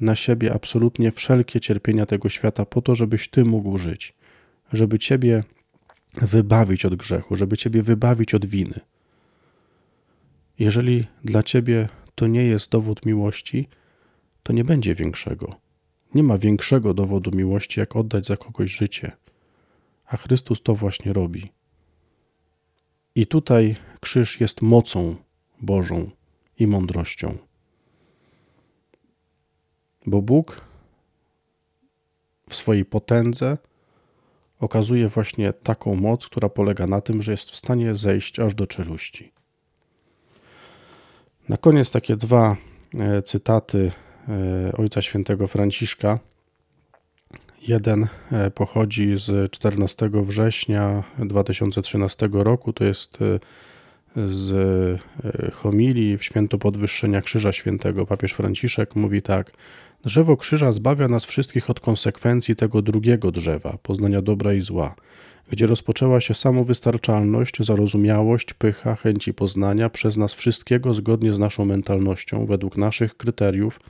na 0.00 0.16
siebie 0.16 0.54
absolutnie 0.54 1.12
wszelkie 1.12 1.60
cierpienia 1.60 2.06
tego 2.06 2.28
świata 2.28 2.66
po 2.66 2.82
to, 2.82 2.94
żebyś 2.94 3.28
ty 3.28 3.44
mógł 3.44 3.78
żyć, 3.78 4.14
żeby 4.72 4.98
ciebie 4.98 5.44
wybawić 6.14 6.84
od 6.84 6.94
grzechu, 6.94 7.36
żeby 7.36 7.56
ciebie 7.56 7.82
wybawić 7.82 8.34
od 8.34 8.46
winy. 8.46 8.80
Jeżeli 10.58 11.06
dla 11.24 11.42
ciebie 11.42 11.88
to 12.14 12.26
nie 12.26 12.44
jest 12.44 12.70
dowód 12.70 13.06
miłości, 13.06 13.68
to 14.42 14.52
nie 14.52 14.64
będzie 14.64 14.94
większego. 14.94 15.67
Nie 16.14 16.22
ma 16.22 16.38
większego 16.38 16.94
dowodu 16.94 17.30
miłości, 17.36 17.80
jak 17.80 17.96
oddać 17.96 18.26
za 18.26 18.36
kogoś 18.36 18.70
życie. 18.70 19.12
A 20.06 20.16
Chrystus 20.16 20.62
to 20.62 20.74
właśnie 20.74 21.12
robi. 21.12 21.52
I 23.14 23.26
tutaj 23.26 23.76
krzyż 24.00 24.40
jest 24.40 24.62
mocą 24.62 25.16
Bożą 25.60 26.10
i 26.58 26.66
mądrością. 26.66 27.38
Bo 30.06 30.22
Bóg 30.22 30.64
w 32.48 32.54
swojej 32.54 32.84
potędze 32.84 33.58
okazuje 34.60 35.08
właśnie 35.08 35.52
taką 35.52 35.94
moc, 35.94 36.26
która 36.26 36.48
polega 36.48 36.86
na 36.86 37.00
tym, 37.00 37.22
że 37.22 37.32
jest 37.32 37.50
w 37.50 37.56
stanie 37.56 37.94
zejść 37.94 38.40
aż 38.40 38.54
do 38.54 38.66
czeluści. 38.66 39.32
Na 41.48 41.56
koniec 41.56 41.90
takie 41.90 42.16
dwa 42.16 42.56
e, 42.94 43.22
cytaty 43.22 43.92
Ojca 44.78 45.02
Świętego 45.02 45.48
Franciszka. 45.48 46.18
Jeden 47.68 48.06
e, 48.32 48.50
pochodzi 48.50 49.16
z 49.16 49.52
14 49.52 50.10
września 50.12 51.02
2013 51.18 52.28
roku, 52.32 52.72
to 52.72 52.84
jest 52.84 53.18
z 54.16 55.00
homilii 55.52 56.18
w 56.18 56.24
święto 56.24 56.58
podwyższenia 56.58 57.20
Krzyża 57.22 57.52
Świętego. 57.52 58.06
Papież 58.06 58.32
Franciszek 58.32 58.96
mówi 58.96 59.22
tak: 59.22 59.52
Drzewo 60.04 60.36
krzyża 60.36 60.72
zbawia 60.72 61.08
nas 61.08 61.24
wszystkich 61.24 61.70
od 61.70 61.80
konsekwencji 61.80 62.56
tego 62.56 62.82
drugiego 62.82 63.30
drzewa, 63.30 63.78
poznania 63.82 64.22
dobra 64.22 64.52
i 64.54 64.60
zła, 64.60 64.94
gdzie 65.50 65.66
rozpoczęła 65.66 66.20
się 66.20 66.34
samowystarczalność, 66.34 67.64
zarozumiałość, 67.64 68.54
pycha, 68.54 68.94
chęci 68.94 69.34
poznania 69.34 69.90
przez 69.90 70.16
nas 70.16 70.34
wszystkiego 70.34 70.94
zgodnie 70.94 71.32
z 71.32 71.38
naszą 71.38 71.64
mentalnością, 71.64 72.46
według 72.46 72.76
naszych 72.76 73.16
kryteriów, 73.16 73.80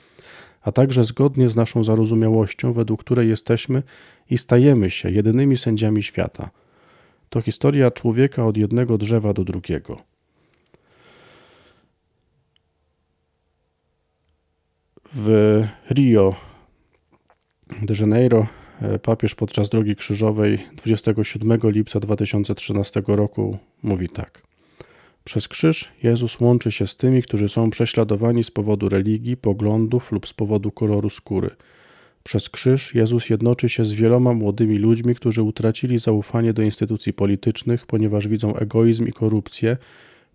a 0.61 0.71
także 0.71 1.05
zgodnie 1.05 1.49
z 1.49 1.55
naszą 1.55 1.83
zarozumiałością, 1.83 2.73
według 2.73 3.03
której 3.03 3.29
jesteśmy 3.29 3.83
i 4.29 4.37
stajemy 4.37 4.89
się 4.89 5.11
jedynymi 5.11 5.57
sędziami 5.57 6.03
świata. 6.03 6.49
To 7.29 7.41
historia 7.41 7.91
człowieka 7.91 8.45
od 8.45 8.57
jednego 8.57 8.97
drzewa 8.97 9.33
do 9.33 9.43
drugiego. 9.43 10.01
W 15.13 15.63
Rio 15.89 16.35
de 17.81 17.93
Janeiro 17.99 18.47
papież 19.03 19.35
podczas 19.35 19.69
drogi 19.69 19.95
krzyżowej 19.95 20.67
27 20.75 21.59
lipca 21.63 21.99
2013 21.99 23.03
roku 23.07 23.57
mówi 23.83 24.09
tak. 24.09 24.41
Przez 25.23 25.47
krzyż 25.47 25.91
Jezus 26.03 26.39
łączy 26.39 26.71
się 26.71 26.87
z 26.87 26.95
tymi, 26.95 27.21
którzy 27.21 27.49
są 27.49 27.69
prześladowani 27.69 28.43
z 28.43 28.51
powodu 28.51 28.89
religii, 28.89 29.37
poglądów 29.37 30.11
lub 30.11 30.27
z 30.27 30.33
powodu 30.33 30.71
koloru 30.71 31.09
skóry. 31.09 31.49
Przez 32.23 32.49
krzyż 32.49 32.95
Jezus 32.95 33.29
jednoczy 33.29 33.69
się 33.69 33.85
z 33.85 33.93
wieloma 33.93 34.33
młodymi 34.33 34.77
ludźmi, 34.77 35.15
którzy 35.15 35.43
utracili 35.43 35.99
zaufanie 35.99 36.53
do 36.53 36.61
instytucji 36.61 37.13
politycznych, 37.13 37.85
ponieważ 37.85 38.27
widzą 38.27 38.55
egoizm 38.55 39.07
i 39.07 39.13
korupcję, 39.13 39.77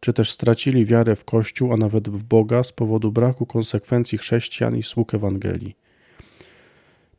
czy 0.00 0.12
też 0.12 0.32
stracili 0.32 0.86
wiarę 0.86 1.16
w 1.16 1.24
Kościół, 1.24 1.72
a 1.72 1.76
nawet 1.76 2.08
w 2.08 2.22
Boga 2.22 2.64
z 2.64 2.72
powodu 2.72 3.12
braku 3.12 3.46
konsekwencji 3.46 4.18
chrześcijan 4.18 4.76
i 4.76 4.82
sług 4.82 5.14
Ewangelii. 5.14 5.83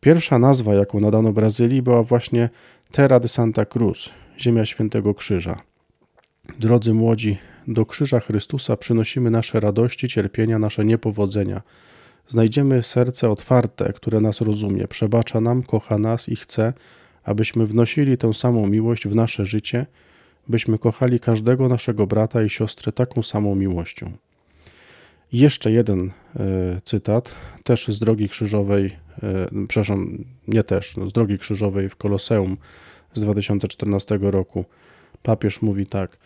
Pierwsza 0.06 0.40
nazwa, 0.40 0.74
jaką 0.74 1.00
nadano 1.00 1.34
Brazylii, 1.34 1.82
była 1.82 2.04
właśnie 2.04 2.50
Terra 2.92 3.20
de 3.20 3.28
Santa 3.28 3.66
Cruz, 3.66 4.10
ziemia 4.40 4.66
Świętego 4.66 5.14
Krzyża. 5.14 5.62
Drodzy 6.60 6.94
młodzi, 6.94 7.38
do 7.68 7.86
krzyża 7.86 8.20
Chrystusa 8.20 8.78
przynosimy 8.78 9.32
nasze 9.32 9.60
radości, 9.60 10.08
cierpienia, 10.08 10.60
nasze 10.60 10.86
niepowodzenia. 10.86 11.62
Znajdziemy 12.28 12.84
serce 12.84 13.30
otwarte, 13.30 13.94
które 13.94 14.22
nas 14.22 14.42
rozumie, 14.42 14.88
przebacza 14.88 15.42
nam, 15.42 15.64
kocha 15.64 15.98
nas 15.98 16.30
i 16.30 16.36
chce, 16.36 16.74
abyśmy 17.24 17.68
wnosili 17.68 18.18
tę 18.18 18.34
samą 18.34 18.68
miłość 18.68 19.08
w 19.08 19.16
nasze 19.16 19.46
życie– 19.46 19.86
byśmy 20.48 20.80
kochali 20.80 21.20
każdego 21.20 21.68
naszego 21.68 22.08
brata 22.08 22.44
i 22.44 22.50
siostrę 22.50 22.92
taką 22.92 23.24
samą 23.24 23.56
miłością. 23.56 24.12
Jeszcze 25.34 25.72
jeden 25.72 26.12
e, 26.36 26.42
cytat, 26.84 27.36
też 27.64 27.88
z 27.88 28.00
drogi 28.00 28.30
krzyżowej, 28.30 29.05
przepraszam, 29.68 30.26
nie 30.48 30.64
też, 30.64 30.98
no, 30.98 31.10
z 31.10 31.14
drogi 31.14 31.38
krzyżowej 31.38 31.90
w 31.90 31.96
Koloseum 31.96 32.58
z 33.14 33.22
2014 33.22 34.20
roku. 34.22 34.66
Papież 35.24 35.62
mówi 35.62 35.86
tak: 35.86 36.18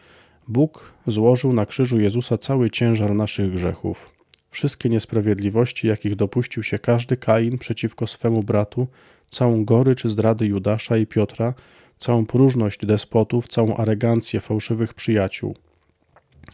Bóg 0.48 0.94
złożył 1.08 1.54
na 1.54 1.66
krzyżu 1.66 2.00
Jezusa 2.00 2.38
cały 2.38 2.70
ciężar 2.70 3.16
naszych 3.16 3.54
grzechów. 3.54 4.10
Wszystkie 4.52 4.90
niesprawiedliwości, 4.90 5.88
jakich 5.88 6.16
dopuścił 6.16 6.64
się 6.64 6.80
każdy 6.80 7.18
Kain 7.18 7.58
przeciwko 7.58 8.08
swemu 8.08 8.44
bratu, 8.44 8.88
całą 9.32 9.66
gorycz 9.66 10.04
zdrady 10.06 10.46
Judasza 10.46 10.98
i 10.98 11.08
Piotra, 11.08 11.54
całą 11.98 12.26
próżność 12.26 12.86
despotów, 12.86 13.48
całą 13.48 13.78
arogancję 13.78 14.40
fałszywych 14.40 14.94
przyjaciół. 14.94 15.56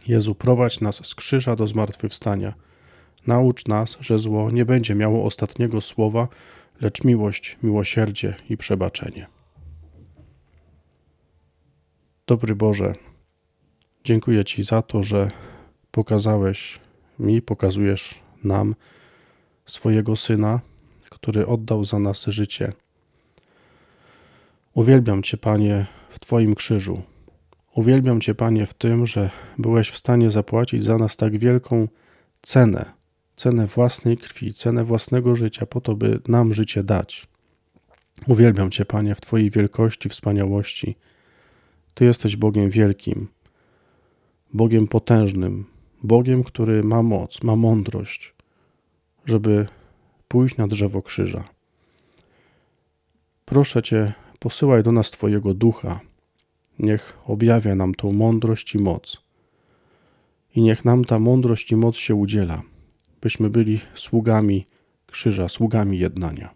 Jezu, 0.08 0.34
prowadź 0.34 0.80
nas 0.80 1.06
z 1.06 1.14
krzyża 1.14 1.56
do 1.56 1.66
zmartwychwstania. 1.66 2.54
Naucz 3.26 3.66
nas, 3.66 3.98
że 4.00 4.18
zło 4.18 4.50
nie 4.50 4.64
będzie 4.64 4.94
miało 4.94 5.24
ostatniego 5.24 5.80
słowa, 5.80 6.28
lecz 6.80 7.04
miłość, 7.04 7.56
miłosierdzie 7.62 8.34
i 8.50 8.56
przebaczenie. 8.56 9.26
Dobry 12.26 12.54
Boże, 12.54 12.94
dziękuję 14.04 14.44
Ci 14.44 14.62
za 14.62 14.82
to, 14.82 15.02
że 15.02 15.30
pokazałeś 15.90 16.80
mi, 17.18 17.42
pokazujesz 17.42 18.22
nam 18.44 18.74
swojego 19.66 20.16
Syna, 20.16 20.60
który 21.10 21.46
oddał 21.46 21.84
za 21.84 21.98
nas 21.98 22.24
życie 22.24 22.72
Uwielbiam 24.76 25.22
Cię, 25.22 25.36
Panie, 25.36 25.86
w 26.10 26.18
Twoim 26.18 26.54
krzyżu. 26.54 27.02
Uwielbiam 27.74 28.20
Cię, 28.20 28.34
Panie, 28.34 28.66
w 28.66 28.74
tym, 28.74 29.06
że 29.06 29.30
byłeś 29.58 29.90
w 29.90 29.98
stanie 29.98 30.30
zapłacić 30.30 30.84
za 30.84 30.98
nas 30.98 31.16
tak 31.16 31.38
wielką 31.38 31.88
cenę, 32.42 32.92
cenę 33.36 33.66
własnej 33.66 34.16
krwi, 34.16 34.54
cenę 34.54 34.84
własnego 34.84 35.36
życia, 35.36 35.66
po 35.66 35.80
to, 35.80 35.96
by 35.96 36.20
nam 36.28 36.54
życie 36.54 36.82
dać. 36.84 37.28
Uwielbiam 38.26 38.70
Cię, 38.70 38.84
Panie, 38.84 39.14
w 39.14 39.20
Twojej 39.20 39.50
wielkości, 39.50 40.08
wspaniałości. 40.08 40.96
Ty 41.94 42.04
jesteś 42.04 42.36
Bogiem 42.36 42.70
wielkim, 42.70 43.28
Bogiem 44.54 44.86
potężnym, 44.86 45.64
Bogiem, 46.02 46.44
który 46.44 46.82
ma 46.82 47.02
moc, 47.02 47.42
ma 47.42 47.56
mądrość, 47.56 48.34
żeby 49.26 49.66
pójść 50.28 50.56
na 50.56 50.68
drzewo 50.68 51.02
krzyża. 51.02 51.48
Proszę 53.44 53.82
Cię, 53.82 54.12
posyłaj 54.38 54.82
do 54.82 54.92
nas 54.92 55.10
Twojego 55.10 55.54
ducha. 55.54 56.00
Niech 56.78 57.18
objawia 57.26 57.74
nam 57.74 57.94
tą 57.94 58.12
mądrość 58.12 58.74
i 58.74 58.78
moc. 58.78 59.22
I 60.54 60.62
niech 60.62 60.84
nam 60.84 61.04
ta 61.04 61.18
mądrość 61.18 61.72
i 61.72 61.76
moc 61.76 61.96
się 61.96 62.14
udziela, 62.14 62.62
byśmy 63.26 63.50
byli 63.50 63.80
sługami 63.94 64.66
krzyża, 65.06 65.48
sługami 65.48 65.98
jednania. 65.98 66.54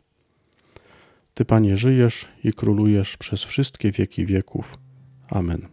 Ty, 1.35 1.45
Panie, 1.45 1.77
żyjesz 1.77 2.29
i 2.45 2.53
królujesz 2.53 3.17
przez 3.17 3.45
wszystkie 3.45 3.93
wieki 3.93 4.27
wieków. 4.27 4.79
Amen. 5.31 5.69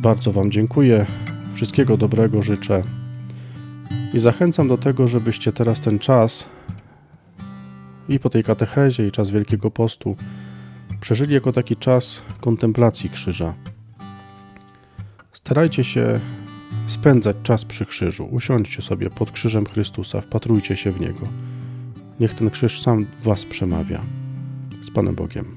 Bardzo 0.00 0.32
Wam 0.32 0.50
dziękuję, 0.50 1.06
wszystkiego 1.54 1.96
dobrego 1.96 2.42
życzę 2.42 2.82
i 4.14 4.18
zachęcam 4.18 4.68
do 4.68 4.78
tego, 4.78 5.06
żebyście 5.06 5.52
teraz 5.52 5.80
ten 5.80 5.98
czas 5.98 6.48
i 8.08 8.18
po 8.18 8.30
tej 8.30 8.44
katechezie, 8.44 9.06
i 9.06 9.12
czas 9.12 9.30
Wielkiego 9.30 9.70
Postu 9.70 10.16
przeżyli 11.00 11.34
jako 11.34 11.52
taki 11.52 11.76
czas 11.76 12.22
kontemplacji 12.40 13.10
krzyża. 13.10 13.54
Starajcie 15.32 15.84
się 15.84 16.20
spędzać 16.86 17.36
czas 17.42 17.64
przy 17.64 17.86
krzyżu. 17.86 18.28
Usiądźcie 18.30 18.82
sobie 18.82 19.10
pod 19.10 19.30
krzyżem 19.30 19.66
Chrystusa, 19.66 20.20
wpatrujcie 20.20 20.76
się 20.76 20.92
w 20.92 21.00
niego. 21.00 21.28
Niech 22.20 22.34
ten 22.34 22.50
krzyż 22.50 22.80
sam 22.80 23.06
Was 23.22 23.44
przemawia. 23.44 24.02
Z 24.80 24.90
Panem 24.90 25.14
Bogiem. 25.14 25.55